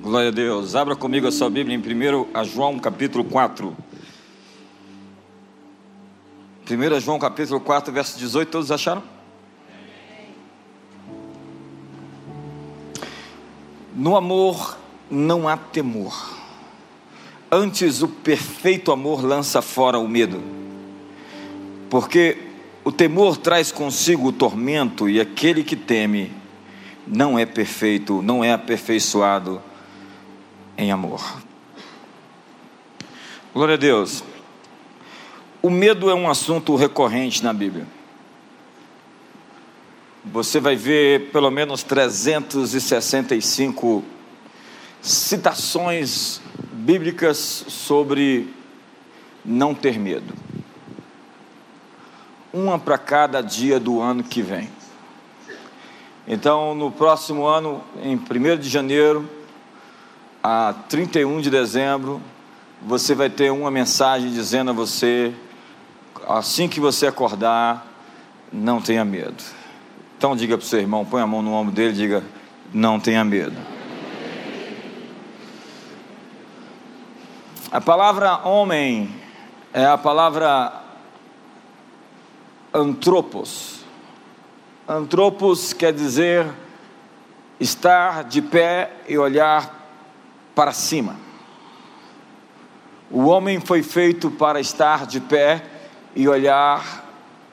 Glória 0.00 0.28
a 0.28 0.32
Deus. 0.32 0.76
Abra 0.76 0.94
comigo 0.94 1.26
a 1.26 1.32
sua 1.32 1.50
Bíblia 1.50 1.76
em 1.76 1.80
1 1.80 2.28
a 2.32 2.44
João 2.44 2.78
capítulo 2.78 3.24
4. 3.24 3.76
1 6.70 7.00
João 7.00 7.18
capítulo 7.18 7.58
4, 7.60 7.92
verso 7.92 8.16
18, 8.16 8.48
todos 8.48 8.70
acharam? 8.70 9.02
No 13.92 14.16
amor 14.16 14.78
não 15.10 15.48
há 15.48 15.56
temor. 15.56 16.38
Antes 17.50 18.00
o 18.00 18.06
perfeito 18.06 18.92
amor 18.92 19.24
lança 19.24 19.60
fora 19.60 19.98
o 19.98 20.06
medo. 20.06 20.40
Porque 21.90 22.38
o 22.84 22.92
temor 22.92 23.36
traz 23.36 23.72
consigo 23.72 24.28
o 24.28 24.32
tormento 24.32 25.08
e 25.08 25.20
aquele 25.20 25.64
que 25.64 25.74
teme 25.74 26.30
não 27.04 27.36
é 27.36 27.44
perfeito, 27.44 28.22
não 28.22 28.44
é 28.44 28.52
aperfeiçoado 28.52 29.60
em 30.78 30.90
amor. 30.92 31.20
Glória 33.52 33.74
a 33.74 33.78
Deus. 33.78 34.22
O 35.60 35.68
medo 35.68 36.08
é 36.08 36.14
um 36.14 36.30
assunto 36.30 36.76
recorrente 36.76 37.42
na 37.42 37.52
Bíblia. 37.52 37.84
Você 40.24 40.60
vai 40.60 40.76
ver 40.76 41.32
pelo 41.32 41.50
menos 41.50 41.82
365 41.82 44.04
citações 45.02 46.40
bíblicas 46.72 47.64
sobre 47.66 48.54
não 49.44 49.74
ter 49.74 49.98
medo. 49.98 50.32
Uma 52.52 52.78
para 52.78 52.98
cada 52.98 53.40
dia 53.40 53.80
do 53.80 54.00
ano 54.00 54.22
que 54.22 54.42
vem. 54.42 54.70
Então, 56.26 56.74
no 56.74 56.92
próximo 56.92 57.46
ano, 57.46 57.82
em 58.02 58.14
1 58.14 58.58
de 58.58 58.68
janeiro 58.68 59.37
a 60.42 60.74
31 60.88 61.40
de 61.40 61.50
dezembro, 61.50 62.20
você 62.82 63.14
vai 63.14 63.28
ter 63.28 63.50
uma 63.50 63.70
mensagem 63.70 64.30
dizendo 64.30 64.70
a 64.70 64.74
você 64.74 65.34
assim 66.28 66.68
que 66.68 66.80
você 66.80 67.06
acordar, 67.06 67.86
não 68.52 68.80
tenha 68.80 69.04
medo. 69.04 69.42
Então 70.16 70.36
diga 70.36 70.56
para 70.56 70.64
o 70.64 70.66
seu 70.66 70.80
irmão, 70.80 71.04
põe 71.04 71.22
a 71.22 71.26
mão 71.26 71.42
no 71.42 71.52
ombro 71.52 71.72
dele 71.72 71.90
e 71.90 71.96
diga: 71.96 72.24
não 72.72 73.00
tenha 73.00 73.24
medo. 73.24 73.56
A 77.70 77.80
palavra 77.80 78.46
homem 78.48 79.14
é 79.72 79.84
a 79.84 79.98
palavra 79.98 80.72
antropos. 82.72 83.80
Antropos 84.88 85.72
quer 85.72 85.92
dizer 85.92 86.46
estar 87.60 88.24
de 88.24 88.40
pé 88.40 88.90
e 89.06 89.18
olhar 89.18 89.77
para 90.58 90.72
cima. 90.72 91.14
O 93.08 93.26
homem 93.26 93.60
foi 93.60 93.80
feito 93.80 94.28
para 94.28 94.58
estar 94.58 95.06
de 95.06 95.20
pé 95.20 95.64
e 96.16 96.26
olhar 96.26 97.08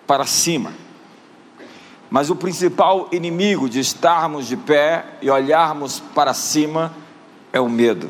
para 0.08 0.26
cima. 0.26 0.74
Mas 2.10 2.32
o 2.32 2.36
principal 2.36 3.08
inimigo 3.12 3.70
de 3.70 3.80
estarmos 3.80 4.48
de 4.48 4.58
pé 4.58 5.06
e 5.22 5.30
olharmos 5.30 6.00
para 6.00 6.34
cima 6.34 6.96
é 7.54 7.62
o 7.62 7.70
medo. 7.70 8.10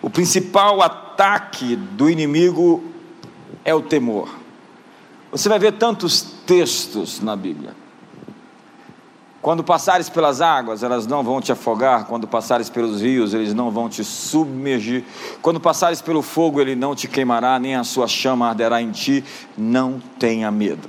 O 0.00 0.08
principal 0.08 0.80
ataque 0.80 1.74
do 1.74 2.08
inimigo 2.08 2.84
é 3.64 3.74
o 3.74 3.82
temor. 3.82 4.28
Você 5.32 5.48
vai 5.48 5.58
ver 5.58 5.72
tantos 5.72 6.22
textos 6.22 7.20
na 7.20 7.34
Bíblia 7.34 7.74
quando 9.46 9.62
passares 9.62 10.08
pelas 10.08 10.40
águas, 10.40 10.82
elas 10.82 11.06
não 11.06 11.22
vão 11.22 11.40
te 11.40 11.52
afogar. 11.52 12.06
Quando 12.06 12.26
passares 12.26 12.68
pelos 12.68 13.00
rios, 13.00 13.32
eles 13.32 13.54
não 13.54 13.70
vão 13.70 13.88
te 13.88 14.02
submergir. 14.02 15.04
Quando 15.40 15.60
passares 15.60 16.02
pelo 16.02 16.20
fogo, 16.20 16.60
ele 16.60 16.74
não 16.74 16.96
te 16.96 17.06
queimará, 17.06 17.56
nem 17.56 17.76
a 17.76 17.84
sua 17.84 18.08
chama 18.08 18.48
arderá 18.48 18.82
em 18.82 18.90
ti. 18.90 19.22
Não 19.56 20.02
tenha 20.18 20.50
medo. 20.50 20.88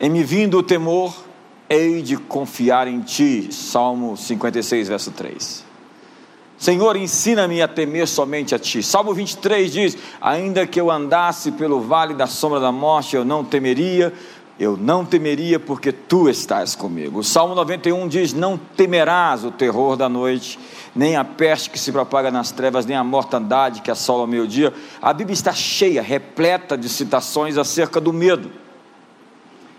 Em 0.00 0.08
me 0.08 0.24
vindo 0.24 0.56
o 0.56 0.62
temor, 0.62 1.14
hei 1.68 2.00
de 2.00 2.16
confiar 2.16 2.88
em 2.88 3.02
ti. 3.02 3.52
Salmo 3.52 4.16
56, 4.16 4.88
verso 4.88 5.10
3. 5.10 5.66
Senhor, 6.56 6.96
ensina-me 6.96 7.60
a 7.60 7.68
temer 7.68 8.08
somente 8.08 8.54
a 8.54 8.58
ti. 8.58 8.82
Salmo 8.82 9.12
23 9.12 9.70
diz: 9.70 9.98
Ainda 10.18 10.66
que 10.66 10.80
eu 10.80 10.90
andasse 10.90 11.52
pelo 11.52 11.82
vale 11.82 12.14
da 12.14 12.26
sombra 12.26 12.58
da 12.58 12.72
morte, 12.72 13.14
eu 13.14 13.24
não 13.26 13.44
temeria 13.44 14.14
eu 14.58 14.76
não 14.76 15.04
temeria 15.04 15.60
porque 15.60 15.92
tu 15.92 16.28
estás 16.30 16.74
comigo. 16.74 17.20
O 17.20 17.24
Salmo 17.24 17.54
91 17.54 18.08
diz: 18.08 18.32
Não 18.32 18.56
temerás 18.56 19.44
o 19.44 19.50
terror 19.50 19.96
da 19.96 20.08
noite, 20.08 20.58
nem 20.94 21.14
a 21.14 21.24
peste 21.24 21.68
que 21.68 21.78
se 21.78 21.92
propaga 21.92 22.30
nas 22.30 22.50
trevas, 22.50 22.86
nem 22.86 22.96
a 22.96 23.04
mortandade 23.04 23.82
que 23.82 23.90
assola 23.90 24.24
o 24.24 24.26
meio-dia. 24.26 24.72
A 25.00 25.12
Bíblia 25.12 25.34
está 25.34 25.52
cheia, 25.52 26.00
repleta 26.00 26.76
de 26.76 26.88
citações 26.88 27.58
acerca 27.58 28.00
do 28.00 28.12
medo. 28.12 28.50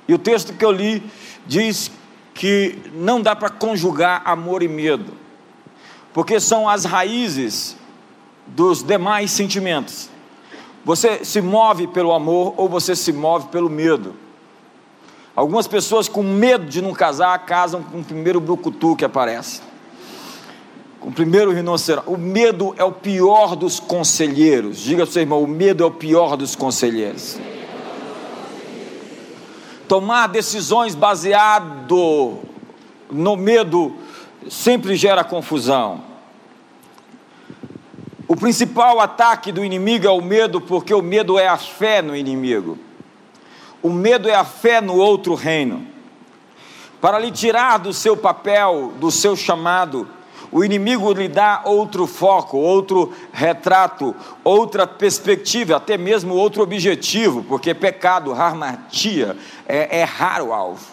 E 0.07 0.13
o 0.13 0.19
texto 0.19 0.53
que 0.53 0.63
eu 0.63 0.71
li 0.71 1.03
diz 1.47 1.91
que 2.35 2.77
não 2.93 3.19
dá 3.19 3.35
para 3.35 3.49
conjugar 3.49 4.21
amor 4.25 4.61
e 4.61 4.67
medo, 4.67 5.13
porque 6.13 6.39
são 6.39 6.69
as 6.69 6.85
raízes 6.85 7.75
dos 8.45 8.83
demais 8.83 9.31
sentimentos. 9.31 10.09
Você 10.85 11.25
se 11.25 11.41
move 11.41 11.87
pelo 11.87 12.13
amor 12.13 12.53
ou 12.55 12.69
você 12.69 12.95
se 12.95 13.11
move 13.11 13.47
pelo 13.47 13.69
medo. 13.69 14.26
Algumas 15.37 15.67
pessoas 15.67 16.09
com 16.09 16.23
medo 16.23 16.65
de 16.65 16.81
não 16.81 16.93
casar, 16.93 17.37
casam 17.45 17.83
com 17.83 17.99
o 17.99 18.03
primeiro 18.03 18.41
brucutu 18.41 18.95
que 18.95 19.05
aparece. 19.05 19.61
Com 20.99 21.09
o 21.09 21.13
primeiro 21.13 21.51
rinoceronte. 21.51 22.09
O 22.09 22.17
medo 22.17 22.73
é 22.75 22.83
o 22.83 22.91
pior 22.91 23.55
dos 23.55 23.79
conselheiros. 23.79 24.79
Diga 24.79 25.03
para 25.03 25.11
o 25.11 25.13
seu 25.13 25.21
irmão: 25.21 25.43
o 25.43 25.47
medo 25.47 25.83
é 25.83 25.85
o 25.85 25.91
pior 25.91 26.35
dos 26.35 26.55
conselheiros. 26.55 27.37
Tomar 29.87 30.25
decisões 30.25 30.95
baseado 30.95 32.39
no 33.11 33.35
medo 33.35 33.93
sempre 34.49 34.95
gera 34.95 35.23
confusão. 35.23 36.01
O 38.27 38.35
principal 38.35 38.99
ataque 38.99 39.51
do 39.51 39.63
inimigo 39.63 40.07
é 40.07 40.11
o 40.11 40.19
medo, 40.19 40.59
porque 40.59 40.95
o 40.95 41.01
medo 41.03 41.37
é 41.37 41.47
a 41.47 41.57
fé 41.57 42.01
no 42.01 42.15
inimigo. 42.15 42.86
O 43.87 43.89
medo 43.89 44.27
é 44.27 44.35
a 44.35 44.43
fé 44.43 44.81
no 44.81 44.97
outro 44.97 45.33
reino. 45.33 45.87
Para 46.99 47.17
lhe 47.19 47.31
tirar 47.31 47.77
do 47.77 47.93
seu 47.93 48.17
papel, 48.17 48.91
do 48.99 49.09
seu 49.09 49.33
chamado, 49.33 50.05
o 50.51 50.61
inimigo 50.61 51.13
lhe 51.13 51.29
dá 51.29 51.61
outro 51.63 52.05
foco, 52.05 52.57
outro 52.57 53.13
retrato, 53.31 54.13
outra 54.43 54.85
perspectiva, 54.85 55.77
até 55.77 55.97
mesmo 55.97 56.35
outro 56.35 56.63
objetivo, 56.63 57.45
porque 57.47 57.73
pecado, 57.73 58.33
harmatia, 58.33 59.37
é, 59.65 59.99
é 59.99 60.03
raro 60.03 60.51
alvo. 60.51 60.85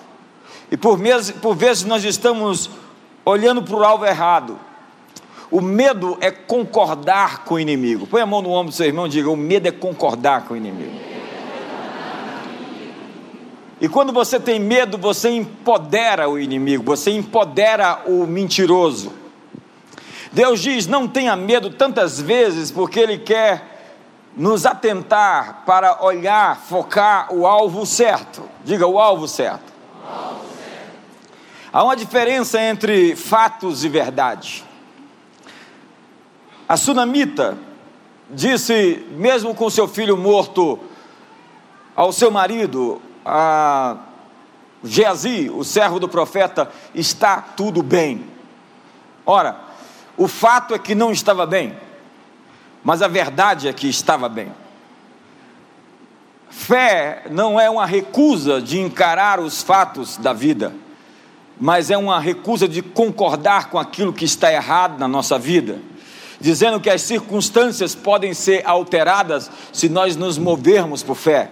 E 0.70 0.76
por, 0.76 0.96
mes, 0.96 1.32
por 1.32 1.56
vezes 1.56 1.82
nós 1.82 2.04
estamos 2.04 2.70
olhando 3.24 3.60
para 3.60 3.74
o 3.74 3.82
alvo 3.82 4.06
errado. 4.06 4.56
O 5.50 5.60
medo 5.60 6.16
é 6.20 6.30
concordar 6.30 7.42
com 7.42 7.54
o 7.54 7.60
inimigo. 7.60 8.06
Põe 8.06 8.22
a 8.22 8.26
mão 8.26 8.40
no 8.40 8.50
ombro 8.50 8.70
do 8.70 8.76
seu 8.76 8.86
irmão 8.86 9.08
e 9.08 9.10
diga: 9.10 9.28
o 9.28 9.36
medo 9.36 9.66
é 9.66 9.72
concordar 9.72 10.44
com 10.44 10.54
o 10.54 10.56
inimigo. 10.56 11.13
E 13.84 13.88
quando 13.88 14.14
você 14.14 14.40
tem 14.40 14.58
medo, 14.58 14.96
você 14.96 15.28
empodera 15.28 16.26
o 16.26 16.38
inimigo, 16.38 16.82
você 16.82 17.10
empodera 17.10 18.00
o 18.06 18.26
mentiroso. 18.26 19.12
Deus 20.32 20.62
diz: 20.62 20.86
não 20.86 21.06
tenha 21.06 21.36
medo 21.36 21.68
tantas 21.68 22.18
vezes, 22.18 22.70
porque 22.70 22.98
Ele 22.98 23.18
quer 23.18 24.32
nos 24.34 24.64
atentar 24.64 25.64
para 25.66 26.02
olhar, 26.02 26.56
focar 26.62 27.30
o 27.30 27.46
alvo 27.46 27.84
certo. 27.84 28.48
Diga 28.64 28.86
o 28.86 28.98
alvo 28.98 29.28
certo. 29.28 29.70
O 29.70 30.08
alvo 30.08 30.40
certo. 30.46 30.90
Há 31.70 31.84
uma 31.84 31.94
diferença 31.94 32.58
entre 32.62 33.14
fatos 33.14 33.84
e 33.84 33.88
verdade. 33.90 34.64
A 36.66 36.78
sunamita 36.78 37.58
disse, 38.30 39.06
mesmo 39.10 39.54
com 39.54 39.68
seu 39.68 39.86
filho 39.86 40.16
morto, 40.16 40.80
ao 41.94 42.12
seu 42.12 42.30
marido: 42.30 43.02
a 43.24 43.96
Geazi, 44.82 45.50
o 45.50 45.64
servo 45.64 45.98
do 45.98 46.08
profeta, 46.08 46.70
está 46.94 47.40
tudo 47.40 47.82
bem. 47.82 48.24
Ora, 49.24 49.56
o 50.16 50.28
fato 50.28 50.74
é 50.74 50.78
que 50.78 50.94
não 50.94 51.10
estava 51.10 51.46
bem, 51.46 51.74
mas 52.82 53.00
a 53.00 53.08
verdade 53.08 53.66
é 53.66 53.72
que 53.72 53.88
estava 53.88 54.28
bem. 54.28 54.52
Fé 56.50 57.24
não 57.30 57.58
é 57.58 57.68
uma 57.68 57.86
recusa 57.86 58.60
de 58.60 58.78
encarar 58.78 59.40
os 59.40 59.62
fatos 59.62 60.16
da 60.16 60.32
vida, 60.32 60.72
mas 61.58 61.90
é 61.90 61.96
uma 61.96 62.20
recusa 62.20 62.68
de 62.68 62.80
concordar 62.82 63.70
com 63.70 63.78
aquilo 63.78 64.12
que 64.12 64.24
está 64.24 64.52
errado 64.52 64.98
na 64.98 65.08
nossa 65.08 65.38
vida, 65.38 65.80
dizendo 66.40 66.78
que 66.78 66.90
as 66.90 67.02
circunstâncias 67.02 67.94
podem 67.94 68.34
ser 68.34 68.62
alteradas 68.66 69.50
se 69.72 69.88
nós 69.88 70.14
nos 70.14 70.38
movermos 70.38 71.02
por 71.02 71.16
fé. 71.16 71.50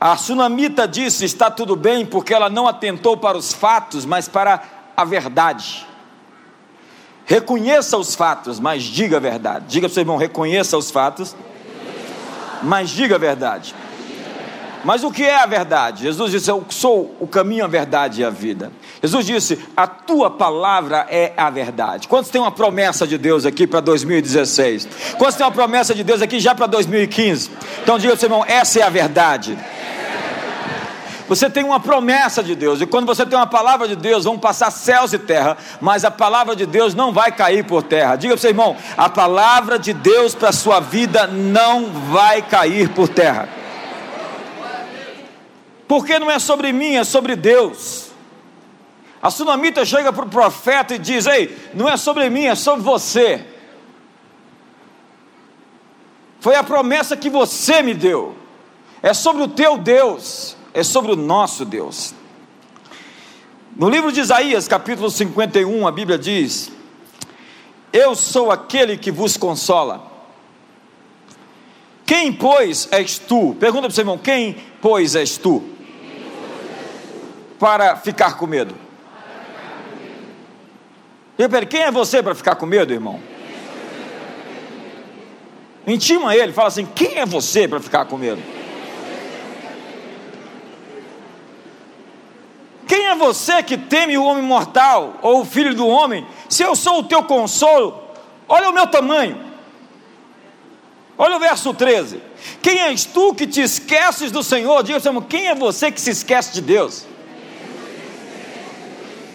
A 0.00 0.16
sunamita 0.16 0.86
disse: 0.86 1.24
está 1.24 1.50
tudo 1.50 1.74
bem, 1.74 2.04
porque 2.04 2.34
ela 2.34 2.50
não 2.50 2.68
atentou 2.68 3.16
para 3.16 3.36
os 3.36 3.52
fatos, 3.52 4.04
mas 4.04 4.28
para 4.28 4.62
a 4.96 5.04
verdade. 5.04 5.86
Reconheça 7.24 7.96
os 7.96 8.14
fatos, 8.14 8.60
mas 8.60 8.82
diga 8.84 9.16
a 9.16 9.20
verdade. 9.20 9.64
Diga 9.68 9.88
para 9.88 9.92
o 9.92 9.94
seu 9.94 10.02
irmão: 10.02 10.16
reconheça 10.16 10.76
os 10.76 10.90
fatos, 10.90 11.34
mas 12.62 12.90
diga 12.90 13.16
a 13.16 13.18
verdade. 13.18 13.74
Mas 14.86 15.02
o 15.02 15.10
que 15.10 15.24
é 15.24 15.42
a 15.42 15.46
verdade? 15.46 16.04
Jesus 16.04 16.30
disse: 16.30 16.48
Eu 16.48 16.64
sou 16.68 17.16
o 17.18 17.26
caminho, 17.26 17.64
a 17.64 17.66
verdade 17.66 18.20
e 18.20 18.24
a 18.24 18.30
vida. 18.30 18.70
Jesus 19.02 19.26
disse: 19.26 19.58
A 19.76 19.84
tua 19.84 20.30
palavra 20.30 21.04
é 21.10 21.32
a 21.36 21.50
verdade. 21.50 22.06
Quantos 22.06 22.30
tem 22.30 22.40
uma 22.40 22.52
promessa 22.52 23.04
de 23.04 23.18
Deus 23.18 23.44
aqui 23.44 23.66
para 23.66 23.80
2016? 23.80 24.88
Quantos 25.18 25.34
tem 25.34 25.44
uma 25.44 25.50
promessa 25.50 25.92
de 25.92 26.04
Deus 26.04 26.22
aqui 26.22 26.38
já 26.38 26.54
para 26.54 26.68
2015? 26.68 27.50
Então 27.82 27.98
diga 27.98 28.12
para 28.12 28.16
o 28.16 28.20
seu 28.20 28.26
irmão: 28.28 28.44
Essa 28.46 28.78
é 28.78 28.82
a 28.84 28.88
verdade. 28.88 29.58
Você 31.28 31.50
tem 31.50 31.64
uma 31.64 31.80
promessa 31.80 32.40
de 32.40 32.54
Deus, 32.54 32.80
e 32.80 32.86
quando 32.86 33.06
você 33.06 33.26
tem 33.26 33.36
uma 33.36 33.48
palavra 33.48 33.88
de 33.88 33.96
Deus, 33.96 34.22
vão 34.22 34.38
passar 34.38 34.70
céus 34.70 35.12
e 35.12 35.18
terra, 35.18 35.56
mas 35.80 36.04
a 36.04 36.12
palavra 36.12 36.54
de 36.54 36.64
Deus 36.64 36.94
não 36.94 37.12
vai 37.12 37.32
cair 37.32 37.64
por 37.64 37.82
terra. 37.82 38.14
Diga 38.14 38.34
para 38.34 38.40
seu 38.40 38.50
irmão: 38.50 38.76
a 38.96 39.08
palavra 39.08 39.80
de 39.80 39.92
Deus 39.92 40.32
para 40.32 40.50
a 40.50 40.52
sua 40.52 40.78
vida 40.78 41.26
não 41.26 41.90
vai 42.12 42.40
cair 42.40 42.88
por 42.90 43.08
terra. 43.08 43.65
Porque 45.86 46.18
não 46.18 46.30
é 46.30 46.38
sobre 46.38 46.72
mim, 46.72 46.96
é 46.96 47.04
sobre 47.04 47.36
Deus. 47.36 48.08
A 49.22 49.30
sunamita 49.30 49.84
chega 49.84 50.12
para 50.12 50.24
o 50.24 50.28
profeta 50.28 50.94
e 50.94 50.98
diz: 50.98 51.26
Ei, 51.26 51.56
não 51.74 51.88
é 51.88 51.96
sobre 51.96 52.28
mim, 52.28 52.46
é 52.46 52.54
sobre 52.54 52.82
você. 52.82 53.44
Foi 56.40 56.54
a 56.54 56.62
promessa 56.62 57.16
que 57.16 57.30
você 57.30 57.82
me 57.82 57.94
deu, 57.94 58.36
é 59.02 59.12
sobre 59.14 59.42
o 59.42 59.48
teu 59.48 59.78
Deus 59.78 60.56
é 60.76 60.82
sobre 60.82 61.12
o 61.12 61.16
nosso 61.16 61.64
Deus. 61.64 62.14
No 63.74 63.88
livro 63.88 64.12
de 64.12 64.20
Isaías, 64.20 64.68
capítulo 64.68 65.10
51, 65.10 65.86
a 65.86 65.90
Bíblia 65.90 66.18
diz: 66.18 66.70
Eu 67.90 68.14
sou 68.14 68.50
aquele 68.50 68.98
que 68.98 69.10
vos 69.10 69.38
consola. 69.38 70.12
Quem, 72.04 72.30
pois, 72.30 72.88
és 72.92 73.18
tu? 73.18 73.56
Pergunta 73.58 73.84
para 73.84 73.90
o 73.90 73.94
seu 73.94 74.02
irmão: 74.02 74.18
Quem, 74.18 74.56
pois, 74.82 75.14
és 75.16 75.38
tu? 75.38 75.64
Para 77.58 77.96
ficar 77.96 78.36
com 78.36 78.46
medo. 78.46 78.74
E 81.38 81.66
quem 81.66 81.82
é 81.82 81.90
você 81.90 82.22
para 82.22 82.34
ficar 82.34 82.56
com 82.56 82.66
medo, 82.66 82.92
irmão? 82.92 83.20
Intima 85.86 86.34
ele, 86.34 86.52
fala 86.52 86.68
assim: 86.68 86.86
Quem 86.86 87.18
é 87.18 87.26
você 87.26 87.68
para 87.68 87.78
ficar 87.78 88.06
com 88.06 88.16
medo? 88.16 88.42
Quem 92.86 93.06
é 93.06 93.14
você 93.14 93.62
que 93.62 93.76
teme 93.76 94.16
o 94.16 94.24
homem 94.24 94.42
mortal 94.42 95.18
ou 95.20 95.42
o 95.42 95.44
filho 95.44 95.74
do 95.74 95.86
homem? 95.86 96.26
Se 96.48 96.62
eu 96.62 96.74
sou 96.74 97.00
o 97.00 97.04
teu 97.04 97.22
consolo, 97.24 98.02
olha 98.48 98.70
o 98.70 98.72
meu 98.72 98.86
tamanho. 98.86 99.44
Olha 101.18 101.36
o 101.36 101.40
verso 101.40 101.72
13. 101.72 102.20
Quem 102.62 102.78
és 102.78 103.04
tu 103.04 103.34
que 103.34 103.46
te 103.46 103.60
esqueces 103.60 104.30
do 104.30 104.42
Senhor? 104.42 104.82
Diga 104.82 105.00
quem 105.22 105.48
é 105.48 105.54
você 105.54 105.90
que 105.90 106.00
se 106.00 106.10
esquece 106.10 106.52
de 106.52 106.60
Deus? 106.60 107.06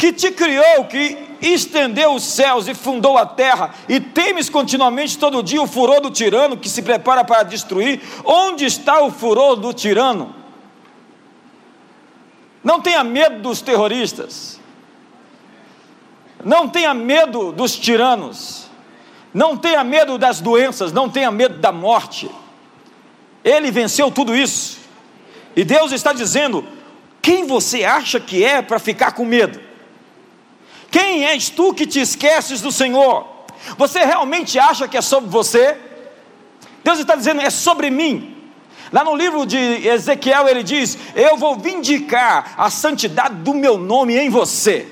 Que 0.01 0.11
te 0.11 0.31
criou, 0.31 0.85
que 0.85 1.15
estendeu 1.39 2.15
os 2.15 2.23
céus 2.23 2.67
e 2.67 2.73
fundou 2.73 3.19
a 3.19 3.23
terra, 3.23 3.71
e 3.87 3.99
temes 3.99 4.49
continuamente 4.49 5.15
todo 5.15 5.43
dia 5.43 5.61
o 5.61 5.67
furor 5.67 6.01
do 6.01 6.09
tirano 6.09 6.57
que 6.57 6.67
se 6.67 6.81
prepara 6.81 7.23
para 7.23 7.43
destruir. 7.43 8.01
Onde 8.25 8.65
está 8.65 8.99
o 9.03 9.11
furor 9.11 9.57
do 9.57 9.71
tirano? 9.71 10.35
Não 12.63 12.81
tenha 12.81 13.03
medo 13.03 13.43
dos 13.43 13.61
terroristas. 13.61 14.59
Não 16.43 16.67
tenha 16.67 16.95
medo 16.95 17.51
dos 17.51 17.77
tiranos. 17.77 18.71
Não 19.31 19.55
tenha 19.55 19.83
medo 19.83 20.17
das 20.17 20.41
doenças. 20.41 20.91
Não 20.91 21.11
tenha 21.11 21.29
medo 21.29 21.59
da 21.59 21.71
morte. 21.71 22.27
Ele 23.43 23.69
venceu 23.69 24.09
tudo 24.09 24.35
isso. 24.35 24.79
E 25.55 25.63
Deus 25.63 25.91
está 25.91 26.11
dizendo: 26.11 26.65
quem 27.21 27.45
você 27.45 27.83
acha 27.83 28.19
que 28.19 28.43
é 28.43 28.63
para 28.63 28.79
ficar 28.79 29.11
com 29.11 29.23
medo? 29.23 29.69
Quem 30.91 31.25
és 31.25 31.49
tu 31.49 31.73
que 31.73 31.87
te 31.87 32.01
esqueces 32.01 32.61
do 32.61 32.71
Senhor? 32.71 33.25
Você 33.77 33.99
realmente 34.03 34.59
acha 34.59 34.87
que 34.87 34.97
é 34.97 35.01
sobre 35.01 35.29
você? 35.29 35.77
Deus 36.83 36.99
está 36.99 37.15
dizendo: 37.15 37.41
é 37.41 37.49
sobre 37.49 37.89
mim. 37.89 38.37
Lá 38.91 39.05
no 39.05 39.15
livro 39.15 39.45
de 39.45 39.57
Ezequiel 39.57 40.49
ele 40.49 40.63
diz: 40.63 40.97
Eu 41.15 41.37
vou 41.37 41.55
vindicar 41.55 42.53
a 42.57 42.69
santidade 42.69 43.35
do 43.35 43.53
meu 43.53 43.77
nome 43.77 44.17
em 44.17 44.29
você. 44.29 44.87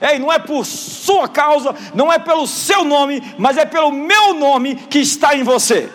Ei, 0.00 0.18
não 0.18 0.30
é 0.30 0.38
por 0.38 0.64
sua 0.64 1.26
causa, 1.26 1.74
não 1.94 2.12
é 2.12 2.18
pelo 2.18 2.46
seu 2.46 2.84
nome, 2.84 3.20
mas 3.38 3.56
é 3.56 3.64
pelo 3.64 3.90
meu 3.90 4.34
nome 4.34 4.76
que 4.76 4.98
está 4.98 5.34
em 5.34 5.42
você. 5.42 5.90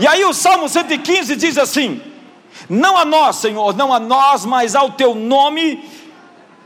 E 0.00 0.06
aí 0.06 0.24
o 0.24 0.32
Salmo 0.32 0.66
115 0.66 1.36
diz 1.36 1.58
assim: 1.58 2.00
Não 2.70 2.96
a 2.96 3.04
nós, 3.04 3.36
Senhor, 3.36 3.76
não 3.76 3.92
a 3.92 4.00
nós, 4.00 4.46
mas 4.46 4.74
ao 4.74 4.92
teu 4.92 5.14
nome 5.14 5.84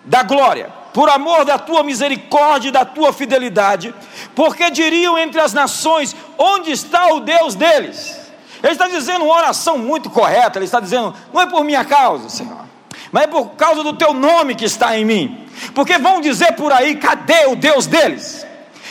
da 0.05 0.23
glória, 0.23 0.73
por 0.95 1.11
amor 1.11 1.45
da 1.45 1.59
tua 1.59 1.83
misericórdia 1.83 2.69
e 2.69 2.73
da 2.73 2.85
tua 2.85 3.13
fidelidade, 3.13 3.93
porque 4.33 4.71
diriam 4.71 5.19
entre 5.19 5.41
as 5.41 5.53
nações: 5.53 6.15
Onde 6.39 6.71
está 6.71 7.09
o 7.09 7.21
Deus 7.21 7.57
deles? 7.57 8.17
Ele 8.63 8.73
está 8.73 8.89
dizendo 8.89 9.25
uma 9.25 9.35
oração 9.35 9.77
muito 9.77 10.09
correta. 10.09 10.59
Ele 10.59 10.65
está 10.65 10.79
dizendo: 10.79 11.13
não 11.33 11.43
é 11.43 11.47
por 11.47 11.65
minha 11.65 11.85
causa, 11.85 12.31
Senhor, 12.31 12.65
mas 13.11 13.25
é 13.25 13.27
por 13.27 13.51
causa 13.51 13.83
do 13.83 13.93
teu 13.93 14.15
nome 14.15 14.55
que 14.55 14.65
está 14.65 14.97
em 14.97 15.05
mim. 15.05 15.47
Porque 15.75 15.99
vão 15.99 16.21
dizer 16.21 16.53
por 16.53 16.73
aí: 16.73 16.95
cadê 16.95 17.47
o 17.47 17.57
Deus 17.57 17.87
deles? 17.87 18.47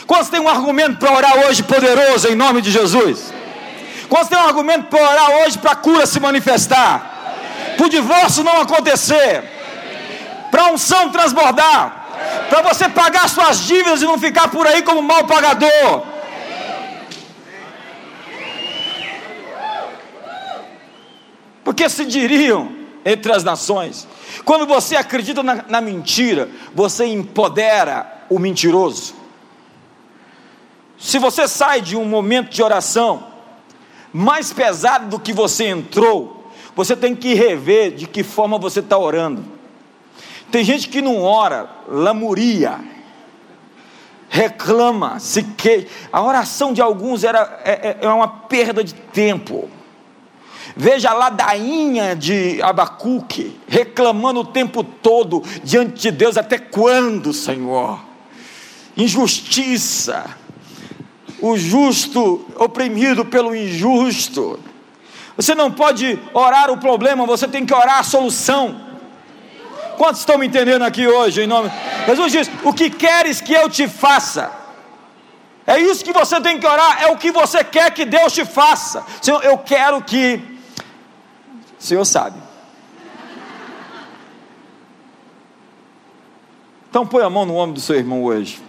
Quantos 0.06 0.28
tem 0.28 0.38
um 0.38 0.48
argumento 0.48 0.98
para 0.98 1.10
orar 1.10 1.38
hoje 1.46 1.62
poderoso 1.62 2.28
em 2.28 2.34
nome 2.34 2.60
de 2.60 2.70
Jesus? 2.70 3.32
Quantos 4.10 4.28
tem 4.28 4.38
um 4.38 4.46
argumento 4.46 4.88
para 4.88 5.00
orar 5.00 5.30
hoje 5.38 5.56
para 5.56 5.72
a 5.72 5.76
cura 5.76 6.04
se 6.04 6.20
manifestar? 6.20 7.12
Para 7.78 7.86
o 7.86 7.88
divórcio 7.88 8.44
não 8.44 8.60
acontecer? 8.60 9.53
Para 10.54 10.66
a 10.66 10.70
unção 10.70 11.10
transbordar? 11.10 12.46
Para 12.48 12.62
você 12.62 12.88
pagar 12.88 13.28
suas 13.28 13.58
dívidas 13.58 14.02
e 14.02 14.04
não 14.04 14.16
ficar 14.16 14.46
por 14.46 14.64
aí 14.68 14.82
como 14.82 15.02
mal 15.02 15.24
pagador? 15.24 16.14
porque 21.64 21.88
se 21.88 22.04
diriam 22.04 22.70
entre 23.04 23.32
as 23.32 23.42
nações. 23.42 24.06
Quando 24.44 24.64
você 24.64 24.94
acredita 24.94 25.42
na, 25.42 25.64
na 25.66 25.80
mentira, 25.80 26.48
você 26.72 27.04
empodera 27.06 28.26
o 28.30 28.38
mentiroso. 28.38 29.14
Se 30.96 31.18
você 31.18 31.48
sai 31.48 31.80
de 31.80 31.96
um 31.96 32.04
momento 32.04 32.50
de 32.50 32.62
oração 32.62 33.26
mais 34.12 34.52
pesado 34.52 35.08
do 35.08 35.18
que 35.18 35.32
você 35.32 35.64
entrou, 35.64 36.48
você 36.76 36.94
tem 36.94 37.16
que 37.16 37.34
rever 37.34 37.92
de 37.92 38.06
que 38.06 38.22
forma 38.22 38.56
você 38.56 38.78
está 38.78 38.96
orando. 38.96 39.53
Tem 40.54 40.62
gente 40.62 40.88
que 40.88 41.02
não 41.02 41.20
ora, 41.20 41.68
lamuria, 41.88 42.78
reclama, 44.28 45.18
se 45.18 45.42
que 45.42 45.88
a 46.12 46.22
oração 46.22 46.72
de 46.72 46.80
alguns 46.80 47.24
era 47.24 47.60
é, 47.64 47.72
é, 47.72 47.98
é 48.02 48.08
uma 48.08 48.28
perda 48.28 48.84
de 48.84 48.94
tempo. 48.94 49.68
Veja 50.76 51.10
a 51.10 51.12
ladainha 51.12 52.14
de 52.14 52.62
Abacuque, 52.62 53.58
reclamando 53.66 54.38
o 54.38 54.44
tempo 54.44 54.84
todo 54.84 55.42
diante 55.64 56.02
de 56.02 56.12
Deus: 56.12 56.36
até 56.36 56.56
quando, 56.56 57.32
Senhor? 57.32 57.98
Injustiça, 58.96 60.24
o 61.40 61.56
justo 61.56 62.46
oprimido 62.54 63.24
pelo 63.24 63.56
injusto. 63.56 64.60
Você 65.36 65.52
não 65.52 65.72
pode 65.72 66.16
orar 66.32 66.70
o 66.70 66.78
problema, 66.78 67.26
você 67.26 67.48
tem 67.48 67.66
que 67.66 67.74
orar 67.74 67.98
a 67.98 68.04
solução. 68.04 68.83
Quantos 69.96 70.20
estão 70.20 70.38
me 70.38 70.46
entendendo 70.46 70.82
aqui 70.82 71.06
hoje? 71.06 71.42
Em 71.42 71.46
nome... 71.46 71.70
Jesus 72.06 72.32
diz: 72.32 72.50
O 72.62 72.72
que 72.72 72.90
queres 72.90 73.40
que 73.40 73.52
eu 73.52 73.68
te 73.68 73.88
faça? 73.88 74.50
É 75.66 75.78
isso 75.78 76.04
que 76.04 76.12
você 76.12 76.40
tem 76.40 76.60
que 76.60 76.66
orar, 76.66 77.02
é 77.02 77.06
o 77.06 77.16
que 77.16 77.32
você 77.32 77.64
quer 77.64 77.90
que 77.92 78.04
Deus 78.04 78.32
te 78.32 78.44
faça. 78.44 79.04
Senhor, 79.22 79.42
eu 79.42 79.56
quero 79.58 80.02
que 80.02 80.40
o 81.80 81.82
Senhor 81.82 82.04
sabe. 82.04 82.38
Então 86.90 87.06
põe 87.06 87.24
a 87.24 87.30
mão 87.30 87.46
no 87.46 87.56
ombro 87.56 87.74
do 87.74 87.80
seu 87.80 87.96
irmão 87.96 88.22
hoje. 88.22 88.62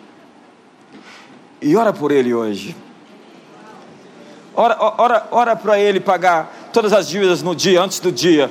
E 1.61 1.75
ora 1.75 1.91
por 1.91 2.11
ele 2.11 2.33
hoje. 2.33 2.75
Ora, 4.55 4.77
ora, 4.79 5.27
ora 5.31 5.55
para 5.55 5.77
ele 5.77 5.99
pagar 5.99 6.69
todas 6.71 6.93
as 6.93 7.09
dívidas 7.09 7.43
no 7.43 7.53
dia, 7.53 7.81
antes 7.81 7.99
do 7.99 8.11
dia. 8.11 8.49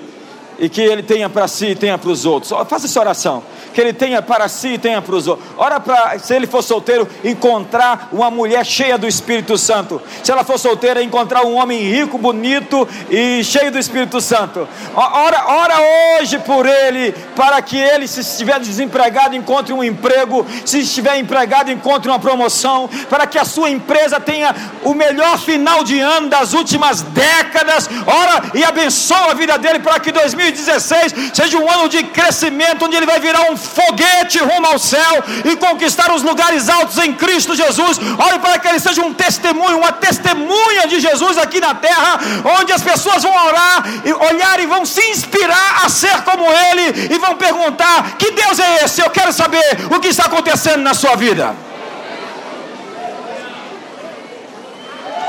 E 0.58 0.68
que 0.68 0.80
ele 0.80 1.02
tenha 1.02 1.28
para 1.28 1.48
si 1.48 1.66
e 1.68 1.74
tenha 1.74 1.98
para 1.98 2.10
os 2.10 2.24
outros. 2.24 2.52
Faça 2.68 2.86
essa 2.86 3.00
oração. 3.00 3.42
que 3.74 3.80
ele 3.80 3.92
tenha 3.92 4.22
para 4.22 4.48
si 4.48 4.74
e 4.74 4.78
tenha 4.78 5.02
para 5.02 5.14
os 5.14 5.26
outros. 5.26 5.46
Ora 5.58 5.80
para, 5.80 6.18
se 6.18 6.32
ele 6.32 6.46
for 6.46 6.62
solteiro, 6.62 7.06
encontrar 7.24 8.08
uma 8.12 8.30
mulher 8.30 8.64
cheia 8.64 8.96
do 8.96 9.06
Espírito 9.06 9.58
Santo. 9.58 10.00
Se 10.22 10.30
ela 10.30 10.44
for 10.44 10.58
solteira, 10.58 11.02
encontrar 11.02 11.44
um 11.44 11.56
homem 11.56 11.80
rico, 11.80 12.16
bonito 12.16 12.88
e 13.10 13.42
cheio 13.42 13.72
do 13.72 13.78
Espírito 13.78 14.20
Santo. 14.20 14.66
Ora, 14.94 15.44
ora 15.48 15.74
hoje 16.20 16.38
por 16.38 16.64
ele, 16.64 17.12
para 17.34 17.60
que 17.60 17.76
ele, 17.76 18.06
se 18.06 18.20
estiver 18.20 18.60
desempregado, 18.60 19.34
encontre 19.34 19.72
um 19.72 19.82
emprego. 19.82 20.46
Se 20.64 20.78
estiver 20.78 21.18
empregado, 21.18 21.70
encontre 21.70 22.08
uma 22.08 22.18
promoção. 22.18 22.88
Para 23.10 23.26
que 23.26 23.38
a 23.38 23.44
sua 23.44 23.68
empresa 23.70 24.20
tenha 24.20 24.54
o 24.84 24.94
melhor 24.94 25.36
final 25.38 25.82
de 25.82 25.98
ano 25.98 26.28
das 26.28 26.52
últimas 26.52 27.02
décadas. 27.02 27.90
Ora 28.06 28.44
e 28.54 28.62
abençoa 28.62 29.32
a 29.32 29.34
vida 29.34 29.58
dele 29.58 29.80
para 29.80 29.98
que 29.98 30.12
2016 30.44 31.14
seja 31.32 31.58
um 31.58 31.70
ano 31.70 31.88
de 31.88 32.02
crescimento, 32.02 32.84
onde 32.84 32.96
ele 32.96 33.06
vai 33.06 33.18
virar 33.18 33.50
um 33.50 33.56
foguete 33.56 34.38
rumo 34.38 34.66
ao 34.66 34.78
céu 34.78 35.24
e 35.44 35.56
conquistar 35.56 36.12
os 36.12 36.22
lugares 36.22 36.68
altos 36.68 36.98
em 36.98 37.12
Cristo 37.14 37.54
Jesus. 37.54 37.98
Ore 37.98 38.38
para 38.38 38.58
que 38.58 38.68
ele 38.68 38.80
seja 38.80 39.02
um 39.02 39.14
testemunho, 39.14 39.78
uma 39.78 39.92
testemunha 39.92 40.86
de 40.86 41.00
Jesus 41.00 41.38
aqui 41.38 41.60
na 41.60 41.74
terra, 41.74 42.18
onde 42.58 42.72
as 42.72 42.82
pessoas 42.82 43.22
vão 43.22 43.46
orar, 43.46 43.84
e 44.04 44.12
olhar 44.12 44.60
e 44.60 44.66
vão 44.66 44.84
se 44.84 45.02
inspirar 45.10 45.84
a 45.84 45.88
ser 45.88 46.22
como 46.22 46.44
ele 46.46 47.14
e 47.14 47.18
vão 47.18 47.36
perguntar: 47.36 48.16
que 48.18 48.30
Deus 48.32 48.58
é 48.58 48.84
esse? 48.84 49.00
Eu 49.00 49.10
quero 49.10 49.32
saber 49.32 49.64
o 49.90 50.00
que 50.00 50.08
está 50.08 50.24
acontecendo 50.24 50.82
na 50.82 50.94
sua 50.94 51.16
vida. 51.16 51.54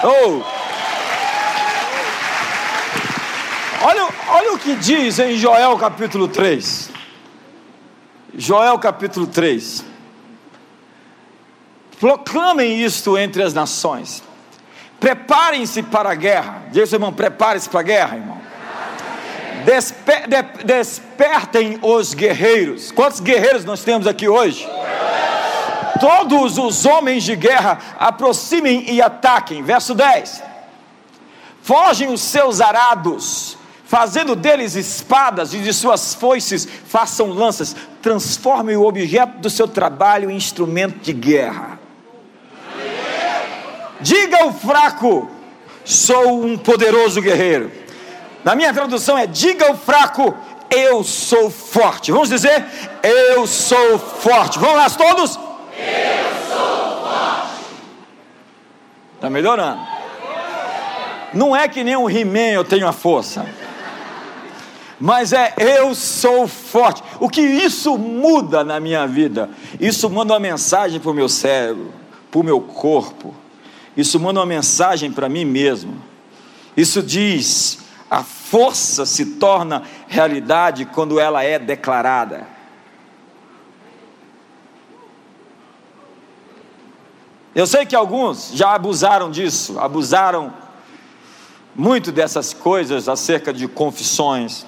Oh. 0.03 0.54
Olha, 3.81 4.07
olha 4.29 4.53
o 4.53 4.57
que 4.57 4.75
diz 4.75 5.19
em 5.19 5.35
Joel 5.35 5.77
capítulo 5.77 6.27
3. 6.27 6.91
Joel 8.37 8.77
capítulo 8.79 9.27
3. 9.27 9.83
Proclamem 11.99 12.81
isto 12.81 13.17
entre 13.17 13.43
as 13.43 13.53
nações. 13.53 14.23
Preparem-se 14.99 15.83
para 15.83 16.11
a 16.11 16.15
guerra. 16.15 16.63
Seu 16.73 16.83
irmão, 16.93 17.13
prepare-se 17.13 17.69
para 17.69 17.79
a 17.79 17.83
guerra, 17.83 18.17
irmão. 18.17 18.41
Desper, 19.65 20.27
de, 20.27 20.63
despertem 20.63 21.79
os 21.81 22.13
guerreiros. 22.13 22.91
Quantos 22.91 23.19
guerreiros 23.19 23.65
nós 23.65 23.83
temos 23.83 24.07
aqui 24.07 24.27
hoje? 24.27 24.67
Todos 25.99 26.57
os 26.57 26.85
homens 26.85 27.23
de 27.23 27.35
guerra 27.35 27.79
aproximem 27.97 28.89
e 28.91 29.01
ataquem. 29.01 29.63
Verso 29.63 29.95
10. 29.95 30.43
Fogem 31.61 32.13
os 32.13 32.21
seus 32.21 32.61
arados, 32.61 33.57
fazendo 33.95 34.35
deles 34.35 34.75
espadas 34.75 35.53
e 35.53 35.59
de 35.59 35.73
suas 35.73 36.13
foices 36.13 36.67
façam 36.85 37.29
lanças. 37.29 37.73
Transformem 38.01 38.75
o 38.75 38.85
objeto 38.85 39.37
do 39.37 39.49
seu 39.49 39.69
trabalho 39.69 40.29
em 40.29 40.35
instrumento 40.35 40.99
de 40.99 41.13
guerra. 41.13 41.79
Diga 44.01 44.43
ao 44.43 44.51
fraco: 44.51 45.31
sou 45.85 46.43
um 46.43 46.57
poderoso 46.57 47.21
guerreiro. 47.21 47.71
Na 48.43 48.53
minha 48.53 48.73
tradução 48.73 49.17
é: 49.17 49.25
diga 49.25 49.69
ao 49.69 49.77
fraco, 49.77 50.35
eu 50.69 51.01
sou 51.01 51.49
forte. 51.49 52.11
Vamos 52.11 52.27
dizer: 52.27 52.65
eu 53.01 53.47
sou 53.47 53.97
forte. 53.97 54.59
Vamos 54.59 54.75
lá 54.75 54.89
todos? 54.89 55.39
Eu 55.79 56.49
sou 56.49 57.01
forte. 57.01 57.63
Está 59.15 59.29
melhorando. 59.29 59.79
Não 61.33 61.55
é 61.55 61.69
que 61.69 61.81
nem 61.81 61.95
um 61.95 62.09
He-Man 62.09 62.51
eu 62.51 62.65
tenho 62.65 62.89
a 62.89 62.91
força. 62.91 63.45
Mas 64.99 65.33
é 65.33 65.53
eu 65.57 65.93
sou 65.93 66.47
forte. 66.47 67.03
O 67.19 67.29
que 67.29 67.41
isso 67.41 67.97
muda 67.97 68.63
na 68.63 68.79
minha 68.79 69.05
vida? 69.05 69.49
Isso 69.79 70.09
manda 70.09 70.33
uma 70.33 70.39
mensagem 70.39 70.99
para 70.99 71.11
o 71.11 71.13
meu 71.13 71.27
cérebro, 71.27 71.93
para 72.31 72.39
o 72.39 72.43
meu 72.43 72.61
corpo. 72.61 73.33
Isso 73.95 74.19
manda 74.19 74.39
uma 74.39 74.45
mensagem 74.45 75.11
para 75.11 75.27
mim 75.27 75.45
mesmo. 75.45 76.01
Isso 76.77 77.01
diz: 77.01 77.79
a 78.09 78.23
força 78.23 79.05
se 79.05 79.25
torna 79.37 79.83
realidade 80.07 80.85
quando 80.85 81.19
ela 81.19 81.43
é 81.43 81.59
declarada. 81.59 82.47
Eu 87.53 87.65
sei 87.65 87.85
que 87.85 87.95
alguns 87.95 88.51
já 88.53 88.75
abusaram 88.75 89.31
disso, 89.31 89.79
abusaram 89.79 90.53
muito 91.73 92.11
dessas 92.11 92.53
coisas 92.53 93.07
acerca 93.07 93.53
de 93.53 93.65
confissões. 93.65 94.65